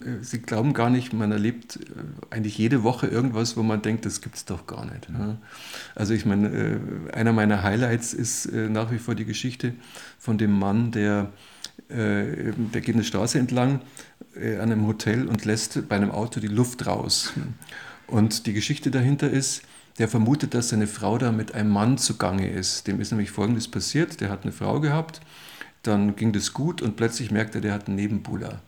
Äh, 0.00 0.22
Sie 0.22 0.40
glauben 0.40 0.74
gar 0.74 0.90
nicht, 0.90 1.12
man 1.12 1.32
erlebt 1.32 1.76
äh, 1.76 2.34
eigentlich 2.34 2.56
jede 2.56 2.84
Woche 2.84 3.08
irgendwas, 3.08 3.56
wo 3.56 3.62
man 3.62 3.82
denkt, 3.82 4.06
das 4.06 4.20
gibt 4.20 4.36
es 4.36 4.44
doch 4.44 4.66
gar 4.66 4.84
nicht. 4.84 5.08
Also 5.94 6.14
ich 6.14 6.24
meine, 6.24 6.80
einer 7.12 7.32
meiner 7.32 7.62
Highlights 7.62 8.14
ist 8.14 8.52
nach 8.52 8.92
wie 8.92 8.98
vor 8.98 9.14
die 9.14 9.24
Geschichte 9.24 9.74
von 10.18 10.38
dem 10.38 10.56
Mann, 10.56 10.92
der, 10.92 11.30
der 11.88 12.80
geht 12.80 12.94
eine 12.94 13.04
Straße 13.04 13.38
entlang 13.38 13.80
an 14.36 14.60
einem 14.60 14.86
Hotel 14.86 15.26
und 15.28 15.44
lässt 15.44 15.88
bei 15.88 15.96
einem 15.96 16.10
Auto 16.10 16.40
die 16.40 16.48
Luft 16.48 16.86
raus. 16.86 17.32
Und 18.06 18.46
die 18.46 18.52
Geschichte 18.52 18.90
dahinter 18.90 19.30
ist, 19.30 19.62
der 19.98 20.08
vermutet, 20.08 20.54
dass 20.54 20.70
seine 20.70 20.86
Frau 20.86 21.18
da 21.18 21.32
mit 21.32 21.54
einem 21.54 21.70
Mann 21.70 21.98
zugange 21.98 22.48
ist. 22.48 22.86
Dem 22.86 23.00
ist 23.00 23.12
nämlich 23.12 23.30
Folgendes 23.30 23.68
passiert, 23.68 24.20
der 24.20 24.30
hat 24.30 24.42
eine 24.42 24.52
Frau 24.52 24.80
gehabt, 24.80 25.20
dann 25.82 26.16
ging 26.16 26.32
das 26.32 26.52
gut 26.52 26.82
und 26.82 26.96
plötzlich 26.96 27.30
merkt 27.30 27.54
er, 27.54 27.60
der 27.60 27.74
hat 27.74 27.86
einen 27.86 27.96
Nebenbuhler 27.96 28.60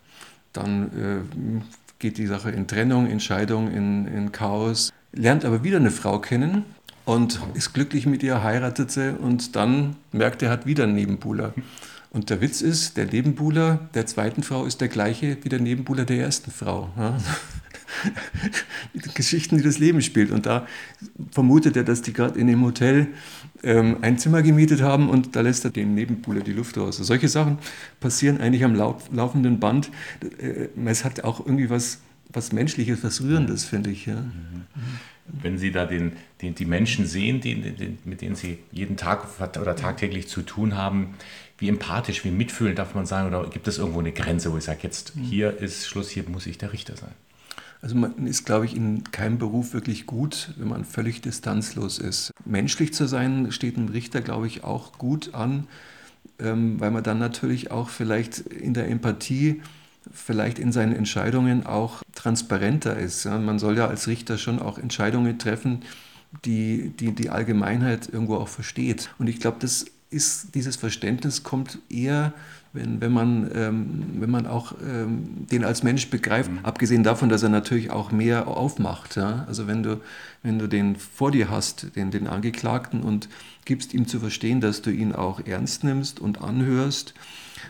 dann 0.56 0.84
äh, 0.84 1.62
geht 1.98 2.18
die 2.18 2.26
Sache 2.26 2.50
in 2.50 2.66
Trennung, 2.66 3.06
in 3.08 3.20
Scheidung, 3.20 3.70
in, 3.70 4.06
in 4.06 4.32
Chaos, 4.32 4.92
lernt 5.12 5.44
aber 5.44 5.64
wieder 5.64 5.78
eine 5.78 5.90
Frau 5.90 6.18
kennen 6.18 6.64
und 7.04 7.40
ist 7.54 7.72
glücklich 7.72 8.06
mit 8.06 8.22
ihr, 8.22 8.42
heiratet 8.42 8.90
sie 8.90 9.14
und 9.16 9.56
dann 9.56 9.96
merkt 10.12 10.42
er, 10.42 10.50
hat 10.50 10.66
wieder 10.66 10.84
einen 10.84 10.94
Nebenbuhler. 10.94 11.54
Und 12.10 12.30
der 12.30 12.40
Witz 12.40 12.62
ist, 12.62 12.96
der 12.96 13.06
Nebenbuhler 13.06 13.88
der 13.94 14.06
zweiten 14.06 14.42
Frau 14.42 14.64
ist 14.64 14.80
der 14.80 14.88
gleiche 14.88 15.36
wie 15.42 15.48
der 15.48 15.60
Nebenbuhler 15.60 16.04
der 16.04 16.18
ersten 16.18 16.50
Frau. 16.50 16.90
Geschichten, 19.14 19.56
die 19.56 19.62
das 19.62 19.78
Leben 19.78 20.02
spielt. 20.02 20.30
Und 20.30 20.46
da 20.46 20.66
vermutet 21.30 21.76
er, 21.76 21.84
dass 21.84 22.02
die 22.02 22.12
gerade 22.12 22.38
in 22.38 22.46
dem 22.46 22.62
Hotel 22.64 23.08
ähm, 23.62 23.98
ein 24.02 24.18
Zimmer 24.18 24.42
gemietet 24.42 24.82
haben 24.82 25.08
und 25.08 25.36
da 25.36 25.40
lässt 25.40 25.64
er 25.64 25.70
dem 25.70 25.94
Nebenbuhler 25.94 26.40
die 26.40 26.52
Luft 26.52 26.76
raus. 26.76 26.98
Also 26.98 27.04
solche 27.04 27.28
Sachen 27.28 27.58
passieren 28.00 28.40
eigentlich 28.40 28.64
am 28.64 28.74
lauf 28.74 29.08
laufenden 29.12 29.60
Band. 29.60 29.90
Äh, 30.38 30.68
es 30.86 31.04
hat 31.04 31.24
auch 31.24 31.40
irgendwie 31.40 31.70
was, 31.70 32.00
was 32.32 32.52
Menschliches, 32.52 33.02
was 33.02 33.22
Rührendes, 33.22 33.64
finde 33.64 33.90
ich. 33.90 34.06
Ja. 34.06 34.24
Wenn 35.26 35.58
Sie 35.58 35.72
da 35.72 35.86
den, 35.86 36.12
den, 36.42 36.54
die 36.54 36.66
Menschen 36.66 37.06
sehen, 37.06 37.40
die, 37.40 37.54
die, 37.60 37.98
mit 38.04 38.20
denen 38.20 38.36
Sie 38.36 38.58
jeden 38.70 38.96
Tag 38.96 39.26
oder 39.40 39.74
tagtäglich 39.74 40.28
zu 40.28 40.42
tun 40.42 40.76
haben, 40.76 41.14
wie 41.58 41.68
empathisch, 41.68 42.24
wie 42.24 42.30
mitfühlend 42.30 42.78
darf 42.78 42.94
man 42.94 43.06
sagen? 43.06 43.28
Oder 43.28 43.48
gibt 43.48 43.66
es 43.66 43.78
irgendwo 43.78 44.00
eine 44.00 44.12
Grenze, 44.12 44.52
wo 44.52 44.58
ich 44.58 44.64
sage, 44.64 44.80
jetzt 44.82 45.14
hier 45.20 45.56
ist 45.58 45.86
Schluss, 45.86 46.10
hier 46.10 46.24
muss 46.28 46.46
ich 46.46 46.58
der 46.58 46.72
Richter 46.72 46.96
sein? 46.96 47.12
Also 47.82 47.94
man 47.94 48.26
ist, 48.26 48.44
glaube 48.44 48.66
ich, 48.66 48.74
in 48.74 49.04
keinem 49.04 49.38
Beruf 49.38 49.72
wirklich 49.72 50.06
gut, 50.06 50.52
wenn 50.56 50.68
man 50.68 50.84
völlig 50.84 51.20
distanzlos 51.20 51.98
ist. 51.98 52.32
Menschlich 52.44 52.94
zu 52.94 53.06
sein 53.06 53.52
steht 53.52 53.76
einem 53.76 53.88
Richter, 53.88 54.20
glaube 54.20 54.46
ich, 54.46 54.64
auch 54.64 54.98
gut 54.98 55.34
an, 55.34 55.66
ähm, 56.38 56.80
weil 56.80 56.90
man 56.90 57.04
dann 57.04 57.18
natürlich 57.18 57.70
auch 57.70 57.88
vielleicht 57.88 58.38
in 58.38 58.74
der 58.74 58.88
Empathie, 58.88 59.62
vielleicht 60.12 60.58
in 60.58 60.72
seinen 60.72 60.94
Entscheidungen 60.94 61.66
auch 61.66 62.02
transparenter 62.14 62.96
ist. 62.96 63.24
Man 63.24 63.58
soll 63.58 63.76
ja 63.76 63.88
als 63.88 64.06
Richter 64.06 64.38
schon 64.38 64.60
auch 64.60 64.78
Entscheidungen 64.78 65.38
treffen, 65.38 65.82
die 66.44 66.92
die, 66.98 67.12
die 67.12 67.30
Allgemeinheit 67.30 68.08
irgendwo 68.08 68.36
auch 68.36 68.48
versteht. 68.48 69.10
Und 69.18 69.28
ich 69.28 69.40
glaube, 69.40 69.58
das 69.60 69.86
ist, 70.10 70.54
dieses 70.54 70.76
Verständnis 70.76 71.42
kommt 71.42 71.78
eher 71.88 72.32
wenn, 72.76 73.00
wenn, 73.00 73.12
man, 73.12 73.50
ähm, 73.54 74.04
wenn 74.18 74.30
man 74.30 74.46
auch 74.46 74.74
ähm, 74.86 75.46
den 75.50 75.64
als 75.64 75.82
Mensch 75.82 76.10
begreift, 76.10 76.50
mhm. 76.50 76.60
abgesehen 76.62 77.02
davon, 77.02 77.28
dass 77.28 77.42
er 77.42 77.48
natürlich 77.48 77.90
auch 77.90 78.12
mehr 78.12 78.46
aufmacht. 78.46 79.16
Ja? 79.16 79.44
Also 79.48 79.66
wenn 79.66 79.82
du, 79.82 80.00
wenn 80.42 80.58
du 80.58 80.68
den 80.68 80.96
vor 80.96 81.30
dir 81.30 81.50
hast, 81.50 81.96
den, 81.96 82.10
den 82.10 82.26
Angeklagten, 82.26 83.02
und 83.02 83.28
gibst 83.64 83.94
ihm 83.94 84.06
zu 84.06 84.20
verstehen, 84.20 84.60
dass 84.60 84.82
du 84.82 84.90
ihn 84.90 85.12
auch 85.12 85.40
ernst 85.44 85.84
nimmst 85.84 86.20
und 86.20 86.40
anhörst 86.40 87.14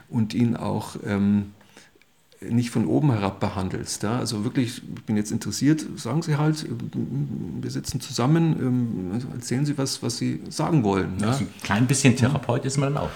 und 0.09 0.35
ihn 0.35 0.57
auch 0.57 0.97
ähm, 1.05 1.53
nicht 2.41 2.71
von 2.71 2.87
oben 2.87 3.11
herab 3.13 3.41
behandelst. 3.41 4.03
Ja? 4.03 4.19
Also 4.19 4.45
wirklich, 4.45 4.83
ich 4.95 5.05
bin 5.05 5.17
jetzt 5.17 5.33
interessiert, 5.33 5.85
sagen 5.97 6.23
Sie 6.23 6.37
halt, 6.37 6.67
wir 7.61 7.71
sitzen 7.71 8.01
zusammen, 8.01 8.57
ähm, 8.61 9.23
erzählen 9.33 9.65
Sie 9.65 9.79
was, 9.79 10.03
was 10.03 10.19
Sie 10.19 10.43
sagen 10.49 10.85
wollen. 10.85 11.15
Ja? 11.21 11.29
Also 11.29 11.45
ein 11.45 11.49
klein 11.63 11.87
bisschen 11.87 12.17
Therapeut 12.17 12.65
ist 12.65 12.77
man 12.77 12.95
dann 12.95 13.05
auch. 13.05 13.11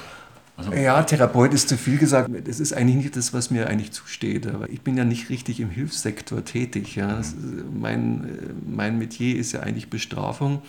Also 0.60 0.72
ja, 0.72 1.02
Therapeut 1.02 1.54
ist 1.54 1.68
zu 1.68 1.76
viel 1.76 1.98
gesagt. 1.98 2.30
Das 2.44 2.60
ist 2.60 2.72
eigentlich 2.72 2.96
nicht 2.96 3.16
das, 3.16 3.32
was 3.32 3.50
mir 3.50 3.66
eigentlich 3.68 3.92
zusteht. 3.92 4.46
Aber 4.46 4.68
ich 4.68 4.82
bin 4.82 4.96
ja 4.96 5.04
nicht 5.04 5.30
richtig 5.30 5.60
im 5.60 5.70
Hilfssektor 5.70 6.44
tätig. 6.44 6.96
Ja. 6.96 7.18
Ist, 7.18 7.36
mein, 7.72 8.54
mein 8.68 8.98
Metier 8.98 9.36
ist 9.36 9.52
ja 9.52 9.60
eigentlich 9.60 9.88
Bestrafung. 9.88 10.62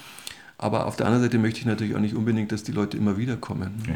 Aber 0.58 0.86
auf 0.86 0.96
der 0.96 1.08
anderen 1.08 1.24
Seite 1.24 1.38
möchte 1.38 1.60
ich 1.60 1.66
natürlich 1.66 1.96
auch 1.96 2.00
nicht 2.00 2.16
unbedingt, 2.16 2.52
dass 2.52 2.64
die 2.64 2.72
Leute 2.72 2.96
immer 2.96 3.18
wieder 3.18 3.36
kommen. 3.36 3.74
Okay. 3.82 3.96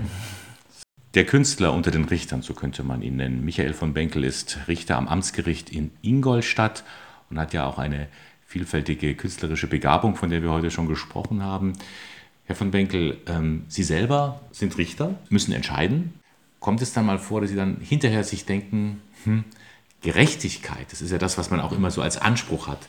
Der 1.14 1.26
Künstler 1.26 1.72
unter 1.72 1.92
den 1.92 2.04
Richtern, 2.04 2.42
so 2.42 2.54
könnte 2.54 2.84
man 2.84 3.02
ihn 3.02 3.16
nennen. 3.16 3.46
Michael 3.46 3.74
von 3.74 3.94
Benkel 3.94 4.26
ist 4.26 4.58
Richter 4.68 4.98
am 4.98 5.08
Amtsgericht 5.08 5.70
in 5.70 5.92
Ingolstadt 6.02 6.84
und 7.30 7.40
hat 7.40 7.54
ja 7.54 7.66
auch 7.66 7.78
eine 7.78 8.08
vielfältige 8.46 9.16
künstlerische 9.16 9.68
Begabung, 9.68 10.16
von 10.16 10.30
der 10.30 10.42
wir 10.42 10.52
heute 10.52 10.72
schon 10.72 10.88
gesprochen 10.88 11.42
haben. 11.42 11.74
Herr 12.46 12.56
von 12.56 12.72
Benkel, 12.72 13.18
ähm, 13.28 13.66
Sie 13.68 13.84
selber 13.84 14.42
sind 14.52 14.78
Richter, 14.78 15.16
müssen 15.30 15.52
entscheiden. 15.52 16.14
Kommt 16.60 16.82
es 16.82 16.94
dann 16.94 17.06
mal 17.06 17.20
vor, 17.20 17.42
dass 17.42 17.50
Sie 17.50 17.56
dann 17.56 17.78
hinterher 17.80 18.24
sich 18.24 18.46
denken, 18.46 19.02
hm, 19.24 19.44
Gerechtigkeit, 20.02 20.92
das 20.92 21.02
ist 21.02 21.12
ja 21.12 21.18
das, 21.18 21.38
was 21.38 21.50
man 21.50 21.60
auch 21.60 21.72
immer 21.72 21.90
so 21.90 22.02
als 22.02 22.18
Anspruch 22.18 22.68
hat. 22.68 22.88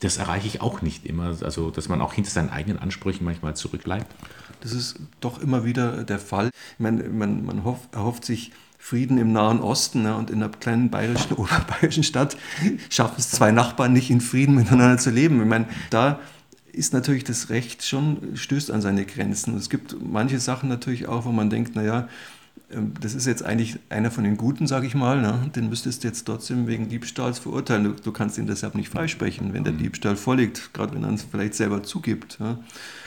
Das 0.00 0.16
erreiche 0.16 0.48
ich 0.48 0.60
auch 0.60 0.82
nicht 0.82 1.06
immer, 1.06 1.36
also 1.42 1.70
dass 1.70 1.88
man 1.88 2.00
auch 2.00 2.12
hinter 2.12 2.30
seinen 2.30 2.50
eigenen 2.50 2.78
Ansprüchen 2.78 3.24
manchmal 3.24 3.54
zurückbleibt. 3.54 4.12
Das 4.60 4.72
ist 4.72 4.96
doch 5.20 5.40
immer 5.40 5.64
wieder 5.64 6.02
der 6.02 6.18
Fall. 6.18 6.50
Ich 6.72 6.80
meine, 6.80 7.04
man, 7.04 7.46
man 7.46 7.62
hofft, 7.62 7.94
erhofft 7.94 8.24
sich 8.24 8.50
Frieden 8.78 9.18
im 9.18 9.32
Nahen 9.32 9.60
Osten 9.60 10.02
ne, 10.02 10.16
und 10.16 10.30
in 10.30 10.42
einer 10.42 10.50
kleinen 10.50 10.90
bayerischen, 10.90 11.32
oberbayerischen 11.36 12.04
Stadt 12.04 12.36
schaffen 12.88 13.16
es 13.18 13.30
zwei 13.30 13.52
Nachbarn 13.52 13.92
nicht 13.92 14.10
in 14.10 14.20
Frieden 14.20 14.54
miteinander 14.54 14.98
zu 14.98 15.10
leben. 15.10 15.40
Ich 15.40 15.48
meine, 15.48 15.66
da 15.90 16.20
ist 16.72 16.92
natürlich 16.92 17.24
das 17.24 17.50
Recht 17.50 17.84
schon, 17.84 18.36
stößt 18.36 18.70
an 18.70 18.80
seine 18.80 19.04
Grenzen. 19.04 19.56
Es 19.56 19.70
gibt 19.70 19.96
manche 20.00 20.38
Sachen 20.38 20.68
natürlich 20.68 21.08
auch, 21.08 21.24
wo 21.24 21.32
man 21.32 21.50
denkt, 21.50 21.74
naja, 21.74 22.08
ähm, 22.70 22.92
das 23.00 23.14
ist 23.14 23.26
jetzt 23.26 23.42
eigentlich 23.42 23.78
einer 23.88 24.10
von 24.10 24.24
den 24.24 24.36
Guten, 24.36 24.66
sage 24.66 24.86
ich 24.86 24.94
mal, 24.94 25.20
ne? 25.20 25.50
den 25.54 25.68
müsstest 25.68 26.02
du 26.02 26.08
jetzt 26.08 26.24
trotzdem 26.24 26.66
wegen 26.66 26.88
Diebstahls 26.88 27.38
verurteilen. 27.38 27.84
Du, 27.84 27.90
du 27.92 28.12
kannst 28.12 28.38
ihn 28.38 28.46
deshalb 28.46 28.74
nicht 28.74 28.88
freisprechen, 28.88 29.54
wenn 29.54 29.64
der 29.64 29.72
mhm. 29.72 29.78
Diebstahl 29.78 30.16
vorliegt, 30.16 30.72
gerade 30.74 30.94
wenn 30.94 31.04
er 31.04 31.12
es 31.12 31.22
vielleicht 31.22 31.54
selber 31.54 31.82
zugibt. 31.82 32.38
Ja? 32.40 32.58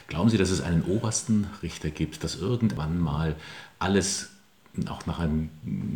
Glauben 0.07 0.29
Sie, 0.29 0.37
dass 0.37 0.49
es 0.49 0.61
einen 0.61 0.83
obersten 0.83 1.47
Richter 1.61 1.89
gibt, 1.89 2.23
dass 2.23 2.35
irgendwann 2.35 2.99
mal 2.99 3.35
alles 3.79 4.29
auch 4.87 5.05
nach 5.05 5.19
einem 5.19 5.49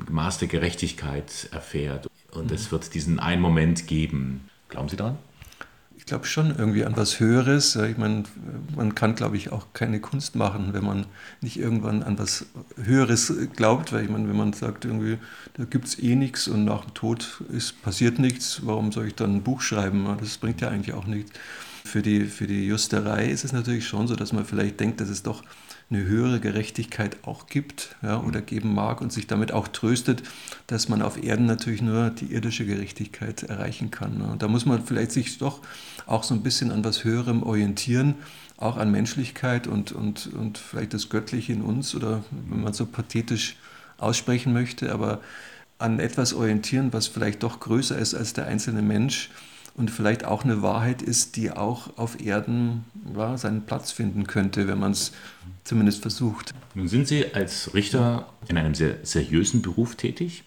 Maß 0.10 0.38
der 0.40 0.48
Gerechtigkeit 0.48 1.50
erfährt 1.52 2.10
und 2.32 2.50
mhm. 2.50 2.56
es 2.56 2.72
wird 2.72 2.94
diesen 2.94 3.20
einen 3.20 3.42
Moment 3.42 3.88
geben? 3.88 4.50
Glauben 4.70 4.90
Sie 4.90 4.96
daran? 4.96 5.18
Ich 6.06 6.10
glaube 6.10 6.28
schon 6.28 6.56
irgendwie 6.56 6.86
an 6.86 6.96
was 6.96 7.20
Höheres. 7.20 7.76
Ich 7.76 7.98
meine, 7.98 8.26
man 8.76 8.94
kann, 8.94 9.16
glaube 9.16 9.38
ich, 9.38 9.52
auch 9.52 9.66
keine 9.74 10.00
Kunst 10.00 10.36
machen, 10.36 10.72
wenn 10.74 10.84
man 10.84 11.08
nicht 11.42 11.58
irgendwann 11.58 12.04
an 12.04 12.20
was 12.20 12.46
Höheres 12.78 13.34
glaubt. 13.56 13.92
Weil 13.92 14.04
ich 14.04 14.12
meine, 14.12 14.30
wenn 14.30 14.36
man 14.38 14.54
sagt, 14.54 14.86
irgendwie, 14.86 15.18
da 15.56 15.64
gibt 15.64 15.88
es 15.88 15.98
eh 15.98 16.16
nichts 16.16 16.48
und 16.48 16.64
nach 16.64 16.86
dem 16.86 16.94
Tod 16.94 17.42
ist, 17.52 17.82
passiert 17.82 18.20
nichts, 18.20 18.62
warum 18.64 18.92
soll 18.92 19.08
ich 19.08 19.16
dann 19.16 19.38
ein 19.38 19.42
Buch 19.42 19.62
schreiben? 19.62 20.06
Das 20.20 20.38
bringt 20.38 20.62
ja 20.62 20.68
eigentlich 20.68 20.94
auch 20.94 21.08
nichts. 21.08 21.32
Für 21.86 22.04
die, 22.04 22.26
für 22.26 22.46
die 22.46 22.68
Justerei 22.68 23.26
ist 23.26 23.44
es 23.44 23.52
natürlich 23.52 23.88
schon 23.88 24.08
so, 24.08 24.16
dass 24.16 24.32
man 24.32 24.46
vielleicht 24.46 24.80
denkt, 24.80 25.02
dass 25.02 25.10
es 25.10 25.24
doch 25.24 25.42
eine 25.90 26.04
höhere 26.04 26.40
Gerechtigkeit 26.40 27.18
auch 27.24 27.46
gibt 27.48 27.96
ja, 28.02 28.20
oder 28.22 28.42
geben 28.42 28.74
mag 28.74 29.02
und 29.02 29.14
sich 29.14 29.28
damit 29.28 29.52
auch 29.52 29.68
tröstet, 29.68 30.24
dass 30.68 30.90
man 30.90 31.02
auf 31.02 31.22
Erden 31.22 31.46
natürlich 31.46 31.82
nur 31.82 32.10
die 32.10 32.34
irdische 32.34 32.66
Gerechtigkeit 32.66 33.44
erreichen 33.44 33.92
kann. 33.92 34.18
Ne. 34.18 34.26
Und 34.26 34.42
da 34.42 34.48
muss 34.48 34.66
man 34.66 34.84
vielleicht 34.84 35.12
sich 35.12 35.38
doch 35.38 35.62
auch 36.08 36.24
so 36.24 36.34
ein 36.34 36.42
bisschen 36.42 36.72
an 36.72 36.84
was 36.84 37.04
Höherem 37.04 37.44
orientieren, 37.44 38.16
auch 38.58 38.78
an 38.78 38.92
Menschlichkeit 38.92 39.68
und, 39.68 39.92
und, 39.92 40.28
und 40.34 40.58
vielleicht 40.58 40.94
das 40.94 41.10
Göttliche 41.10 41.54
in 41.54 41.62
uns 41.62 41.94
oder 41.94 42.24
wenn 42.50 42.64
man 42.64 42.74
so 42.74 42.86
pathetisch 42.86 43.56
aussprechen 43.98 44.54
möchte, 44.54 44.92
aber 44.92 45.22
an 45.78 46.00
etwas 46.00 46.34
orientieren, 46.34 46.94
was 46.94 47.08
vielleicht 47.08 47.44
doch 47.44 47.60
größer 47.60 47.98
ist 47.98 48.16
als 48.16 48.34
der 48.34 48.48
einzelne 48.48 48.82
Mensch 48.82 49.30
und 49.76 49.92
vielleicht 49.92 50.26
auch 50.26 50.44
eine 50.44 50.62
Wahrheit 50.62 51.02
ist, 51.02 51.36
die 51.36 51.52
auch 51.52 51.98
auf 51.98 52.22
Erden 52.22 52.86
ja, 53.16 53.38
seinen 53.38 53.66
Platz 53.66 53.92
finden 53.92 54.26
könnte, 54.26 54.68
wenn 54.68 54.80
man 54.80 54.92
es 54.92 55.12
zumindest 55.64 56.02
versucht. 56.02 56.54
Nun 56.74 56.88
sind 56.88 57.08
Sie 57.08 57.34
als 57.34 57.74
Richter 57.74 58.28
in 58.48 58.58
einem 58.58 58.74
sehr 58.74 58.98
seriösen 59.04 59.62
Beruf 59.62 59.96
tätig, 59.96 60.44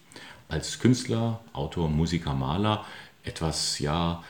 als 0.47 0.79
Künstler, 0.79 1.41
Autor, 1.53 1.89
Musiker, 1.89 2.33
Maler, 2.33 2.85
etwas 3.23 3.79
ja 3.79 4.23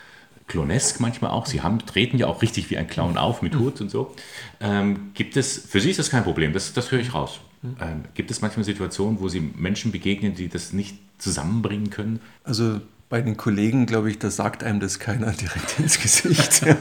clownesk 0.47 0.99
manchmal 0.99 1.31
auch. 1.31 1.45
Sie 1.45 1.61
haben, 1.61 1.79
treten 1.79 2.17
ja 2.17 2.27
auch 2.27 2.41
richtig 2.41 2.69
wie 2.69 2.77
ein 2.77 2.87
Clown 2.87 3.17
auf 3.17 3.41
mit 3.41 3.55
Hut 3.55 3.79
und 3.79 3.89
so. 3.89 4.13
Ähm, 4.59 5.11
gibt 5.13 5.37
es, 5.37 5.57
für 5.57 5.79
Sie 5.79 5.91
ist 5.91 5.99
das 5.99 6.09
kein 6.09 6.23
Problem, 6.23 6.51
das, 6.51 6.73
das 6.73 6.91
höre 6.91 6.99
ich 6.99 7.13
raus. 7.13 7.39
Ähm, 7.79 8.03
gibt 8.15 8.31
es 8.31 8.41
manchmal 8.41 8.65
Situationen, 8.65 9.19
wo 9.19 9.29
Sie 9.29 9.39
Menschen 9.39 9.91
begegnen, 9.91 10.35
die 10.35 10.49
das 10.49 10.73
nicht 10.73 10.97
zusammenbringen 11.19 11.89
können? 11.89 12.19
Also 12.43 12.81
bei 13.09 13.21
den 13.21 13.37
Kollegen, 13.37 13.85
glaube 13.85 14.09
ich, 14.09 14.19
da 14.19 14.29
sagt 14.29 14.63
einem 14.63 14.79
das 14.79 14.99
keiner 14.99 15.31
direkt 15.31 15.79
ins 15.79 15.99
Gesicht. 15.99 16.65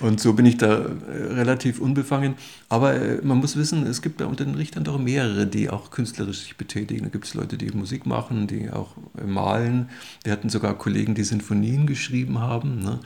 Und 0.00 0.18
so 0.18 0.32
bin 0.32 0.46
ich 0.46 0.56
da 0.56 0.78
äh, 0.78 1.32
relativ 1.34 1.78
unbefangen. 1.78 2.34
Aber 2.68 2.94
äh, 2.94 3.20
man 3.22 3.38
muss 3.38 3.56
wissen, 3.56 3.86
es 3.86 4.00
gibt 4.00 4.20
da 4.20 4.26
unter 4.26 4.44
den 4.44 4.54
Richtern 4.54 4.82
doch 4.82 4.98
mehrere, 4.98 5.46
die 5.46 5.68
auch 5.68 5.90
künstlerisch 5.90 6.40
sich 6.40 6.56
betätigen. 6.56 7.04
Da 7.04 7.10
gibt 7.10 7.26
es 7.26 7.34
Leute, 7.34 7.58
die 7.58 7.70
Musik 7.72 8.06
machen, 8.06 8.46
die 8.46 8.70
auch 8.70 8.96
äh, 9.18 9.24
malen. 9.24 9.90
Wir 10.24 10.32
hatten 10.32 10.48
sogar 10.48 10.76
Kollegen, 10.78 11.14
die 11.14 11.24
Sinfonien 11.24 11.86
geschrieben 11.86 12.38
haben. 12.38 12.82
Ne? 12.82 13.00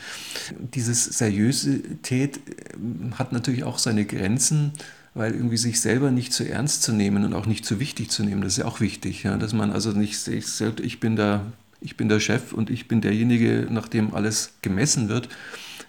Dieses 0.74 1.04
Seriosität 1.04 2.40
hat 3.16 3.32
natürlich 3.32 3.64
auch 3.64 3.78
seine 3.78 4.04
Grenzen 4.04 4.72
weil 5.16 5.32
irgendwie 5.32 5.56
sich 5.56 5.80
selber 5.80 6.10
nicht 6.10 6.32
zu 6.32 6.42
ernst 6.42 6.82
zu 6.82 6.92
nehmen 6.92 7.24
und 7.24 7.34
auch 7.34 7.46
nicht 7.46 7.64
zu 7.64 7.78
wichtig 7.78 8.10
zu 8.10 8.24
nehmen, 8.24 8.42
das 8.42 8.54
ist 8.54 8.58
ja 8.58 8.64
auch 8.64 8.80
wichtig, 8.80 9.22
ja? 9.22 9.36
dass 9.36 9.52
man 9.52 9.70
also 9.70 9.92
nicht 9.92 10.18
sagt, 10.18 10.80
ich 10.80 10.98
bin 10.98 11.14
der, 11.14 11.52
ich 11.84 11.96
bin 11.96 12.08
der 12.08 12.18
Chef 12.18 12.52
und 12.52 12.70
ich 12.70 12.88
bin 12.88 13.02
derjenige, 13.02 13.68
nach 13.70 13.88
dem 13.88 14.14
alles 14.14 14.54
gemessen 14.62 15.08
wird, 15.08 15.28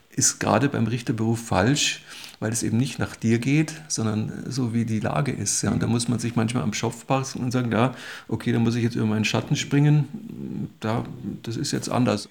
ist 0.09 0.39
gerade 0.39 0.67
beim 0.67 0.87
Richterberuf 0.87 1.39
falsch, 1.39 2.03
weil 2.39 2.51
es 2.51 2.63
eben 2.63 2.77
nicht 2.77 2.99
nach 2.99 3.15
dir 3.15 3.39
geht, 3.39 3.73
sondern 3.87 4.43
so 4.49 4.73
wie 4.73 4.85
die 4.85 4.99
Lage 4.99 5.31
ist. 5.31 5.61
Ja. 5.61 5.71
Und 5.71 5.81
da 5.81 5.87
muss 5.87 6.09
man 6.09 6.19
sich 6.19 6.35
manchmal 6.35 6.63
am 6.63 6.73
Schopf 6.73 7.07
passen 7.07 7.41
und 7.41 7.51
sagen, 7.51 7.71
ja, 7.71 7.95
okay, 8.27 8.51
da 8.51 8.59
muss 8.59 8.75
ich 8.75 8.83
jetzt 8.83 8.95
über 8.95 9.05
meinen 9.05 9.25
Schatten 9.25 9.55
springen, 9.55 10.69
da, 10.81 11.05
das 11.43 11.55
ist 11.55 11.71
jetzt 11.71 11.89
anders. 11.89 12.27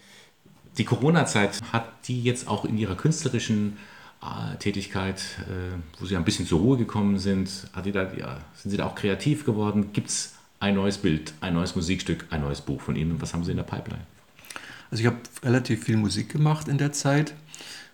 Die 0.76 0.84
Corona-Zeit 0.84 1.62
hat 1.72 1.86
die 2.06 2.22
jetzt 2.22 2.48
auch 2.48 2.66
in 2.66 2.76
ihrer 2.76 2.96
künstlerischen 2.96 3.78
äh, 4.22 4.56
Tätigkeit, 4.58 5.22
äh, 5.48 5.78
wo 5.98 6.04
Sie 6.04 6.16
ein 6.16 6.24
bisschen 6.24 6.46
zur 6.46 6.60
Ruhe 6.60 6.76
gekommen 6.76 7.18
sind, 7.18 7.68
da, 7.74 8.12
ja, 8.12 8.40
sind 8.54 8.70
Sie 8.70 8.76
da 8.76 8.86
auch 8.86 8.94
kreativ 8.94 9.46
geworden? 9.46 9.92
Gibt 9.94 10.10
es 10.10 10.34
ein 10.64 10.74
neues 10.74 10.98
Bild, 10.98 11.34
ein 11.40 11.54
neues 11.54 11.76
Musikstück, 11.76 12.26
ein 12.30 12.40
neues 12.40 12.62
Buch 12.62 12.80
von 12.80 12.96
Ihnen? 12.96 13.20
Was 13.20 13.34
haben 13.34 13.44
Sie 13.44 13.50
in 13.50 13.58
der 13.58 13.64
Pipeline? 13.64 14.02
Also 14.90 15.02
ich 15.02 15.06
habe 15.06 15.18
relativ 15.42 15.84
viel 15.84 15.96
Musik 15.96 16.30
gemacht 16.30 16.68
in 16.68 16.78
der 16.78 16.92
Zeit 16.92 17.34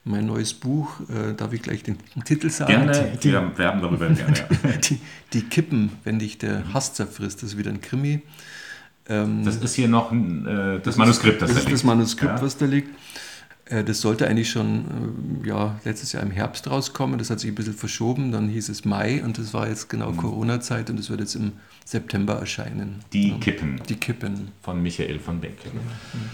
mein 0.04 0.24
neues 0.24 0.54
Buch, 0.54 1.00
äh, 1.10 1.34
darf 1.34 1.52
ich 1.52 1.62
gleich 1.62 1.82
den 1.82 1.98
Titel 2.24 2.48
sagen? 2.48 2.72
Gerne, 2.72 3.18
die, 3.22 3.32
wir 3.32 3.58
werben 3.58 3.82
darüber 3.82 4.08
gerne. 4.08 4.34
Ja. 4.34 4.70
Die, 4.88 4.98
die, 5.32 5.42
Kippen, 5.42 5.90
wenn 6.04 6.18
dich 6.18 6.38
der 6.38 6.72
Hass 6.72 6.94
zerfrisst, 6.94 7.42
das 7.42 7.50
ist 7.50 7.58
wieder 7.58 7.70
ein 7.70 7.80
Krimi. 7.80 8.22
Ähm, 9.08 9.44
das 9.44 9.56
ist 9.56 9.74
hier 9.74 9.88
noch 9.88 10.10
ein, 10.10 10.46
äh, 10.46 10.80
das, 10.80 10.96
Manuskript, 10.96 11.42
das, 11.42 11.50
das 11.50 11.56
da 11.56 11.60
liegt. 11.60 11.66
Das 11.66 11.72
ist 11.72 11.84
das 11.84 11.84
Manuskript, 11.84 12.36
ja. 12.36 12.42
was 12.42 12.56
da 12.56 12.66
liegt. 12.66 12.88
Äh, 13.70 13.84
das 13.84 14.00
sollte 14.00 14.28
eigentlich 14.28 14.50
schon 14.50 15.42
äh, 15.44 15.48
ja, 15.48 15.80
letztes 15.84 16.12
Jahr 16.12 16.22
im 16.22 16.30
Herbst 16.30 16.68
rauskommen. 16.68 17.18
Das 17.18 17.30
hat 17.30 17.40
sich 17.40 17.50
ein 17.50 17.54
bisschen 17.54 17.74
verschoben. 17.74 18.32
Dann 18.32 18.48
hieß 18.48 18.68
es 18.68 18.84
Mai 18.84 19.22
und 19.24 19.38
das 19.38 19.54
war 19.54 19.68
jetzt 19.68 19.88
genau 19.88 20.12
mhm. 20.12 20.16
Corona-Zeit 20.18 20.90
und 20.90 20.98
das 20.98 21.08
wird 21.10 21.20
jetzt 21.20 21.36
im 21.36 21.52
September 21.84 22.34
erscheinen. 22.34 22.96
Die 23.12 23.32
Kippen. 23.38 23.80
Die 23.88 23.96
Kippen. 23.96 24.52
Von 24.62 24.82
Michael 24.82 25.18
von 25.18 25.40
Benkel. 25.40 25.70
Genau. 25.70 25.82
Mhm. 25.82 26.30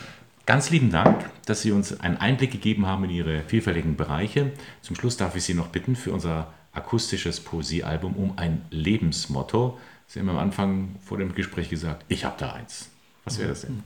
Ganz 0.47 0.71
lieben 0.71 0.91
Dank, 0.91 1.29
dass 1.47 1.63
Sie 1.63 1.73
uns 1.73 1.99
einen 2.01 2.19
Einblick 2.19 2.53
gegeben 2.53 2.87
haben 2.87 3.05
in 3.05 3.11
Ihre 3.11 3.43
vielfältigen 3.43 3.97
Bereiche. 3.97 4.53
Zum 4.81 4.95
Schluss 4.95 5.17
darf 5.17 5.35
ich 5.35 5.43
Sie 5.43 5.55
noch 5.55 5.69
bitten 5.69 5.97
für 5.97 6.13
unser 6.13 6.53
akustisches 6.73 7.41
Poesiealbum 7.41 8.15
um 8.15 8.39
ein 8.39 8.63
Lebensmotto. 8.71 9.77
Sie 10.07 10.21
haben 10.21 10.29
am 10.29 10.39
Anfang 10.39 10.95
vor 11.05 11.19
dem 11.19 11.35
Gespräch 11.35 11.69
gesagt, 11.69 12.05
ich 12.09 12.25
habe 12.25 12.37
da 12.39 12.53
eins. 12.53 12.91
Was 13.27 13.39
wäre 13.39 13.49
das 13.49 13.63
denn? 13.63 13.83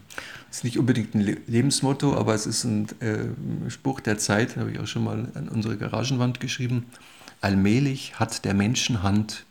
Es 0.50 0.58
ist 0.58 0.64
nicht 0.64 0.78
unbedingt 0.78 1.14
ein 1.14 1.38
Lebensmotto, 1.46 2.14
aber 2.14 2.34
es 2.34 2.46
ist 2.46 2.64
ein 2.64 2.88
äh, 3.00 3.70
Spruch 3.70 4.00
der 4.00 4.18
Zeit, 4.18 4.56
habe 4.56 4.70
ich 4.70 4.78
auch 4.78 4.86
schon 4.86 5.02
mal 5.02 5.32
an 5.34 5.48
unsere 5.48 5.78
Garagenwand 5.78 6.40
geschrieben. 6.40 6.86
Allmählich 7.40 8.20
hat 8.20 8.44
der 8.44 8.52
Menschenhand 8.52 9.44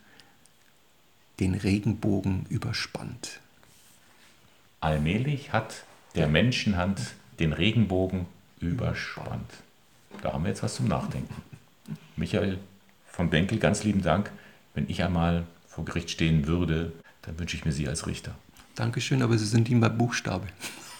den 1.40 1.54
Regenbogen 1.54 2.46
überspannt. 2.48 3.40
Allmählich 4.78 5.52
hat 5.52 5.84
der 6.14 6.28
Menschenhand 6.28 7.00
den 7.40 7.52
Regenbogen 7.52 8.26
überspannt. 8.60 9.50
Da 10.22 10.32
haben 10.32 10.44
wir 10.44 10.50
jetzt 10.50 10.62
was 10.62 10.76
zum 10.76 10.86
Nachdenken. 10.86 11.34
Michael 12.16 12.58
von 13.06 13.28
Benkel, 13.28 13.58
ganz 13.58 13.82
lieben 13.82 14.02
Dank. 14.02 14.30
Wenn 14.74 14.88
ich 14.88 15.02
einmal 15.02 15.44
vor 15.66 15.84
Gericht 15.84 16.10
stehen 16.10 16.46
würde, 16.46 16.92
dann 17.22 17.38
wünsche 17.40 17.56
ich 17.56 17.64
mir 17.64 17.72
Sie 17.72 17.88
als 17.88 18.06
Richter. 18.06 18.36
Dankeschön, 18.74 19.22
aber 19.22 19.36
Sie 19.38 19.46
sind 19.46 19.68
nicht 19.68 19.80
mein 19.80 19.96
Buchstabe. 19.96 20.46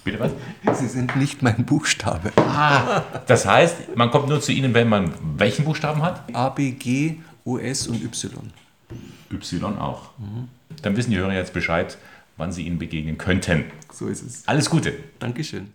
Bitte 0.05 0.19
was? 0.19 0.79
Sie 0.79 0.89
sind 0.89 1.17
nicht 1.17 1.43
mein 1.43 1.65
Buchstabe. 1.65 2.33
Ah, 2.37 3.03
das 3.27 3.47
heißt, 3.47 3.97
man 3.97 4.11
kommt 4.11 4.29
nur 4.29 4.41
zu 4.41 4.53
Ihnen, 4.53 4.73
wenn 4.75 4.89
man 4.89 5.13
welchen 5.37 5.65
Buchstaben 5.65 6.03
hat? 6.03 6.35
A, 6.35 6.49
B, 6.49 6.73
G, 6.73 7.21
O, 7.45 7.59
S 7.59 7.87
und 7.87 8.03
Y. 8.03 8.51
Y 9.31 9.79
auch. 9.79 10.11
Mhm. 10.19 10.49
Dann 10.83 10.97
wissen 10.97 11.11
die 11.11 11.19
Hörer 11.19 11.35
jetzt 11.35 11.53
Bescheid, 11.53 11.99
wann 12.37 12.53
Sie 12.53 12.67
ihnen 12.67 12.79
begegnen 12.79 13.19
könnten. 13.19 13.65
So 13.93 14.09
ist 14.09 14.23
es. 14.23 14.49
Alles 14.49 14.71
Gute. 14.71 14.95
Dankeschön. 15.19 15.73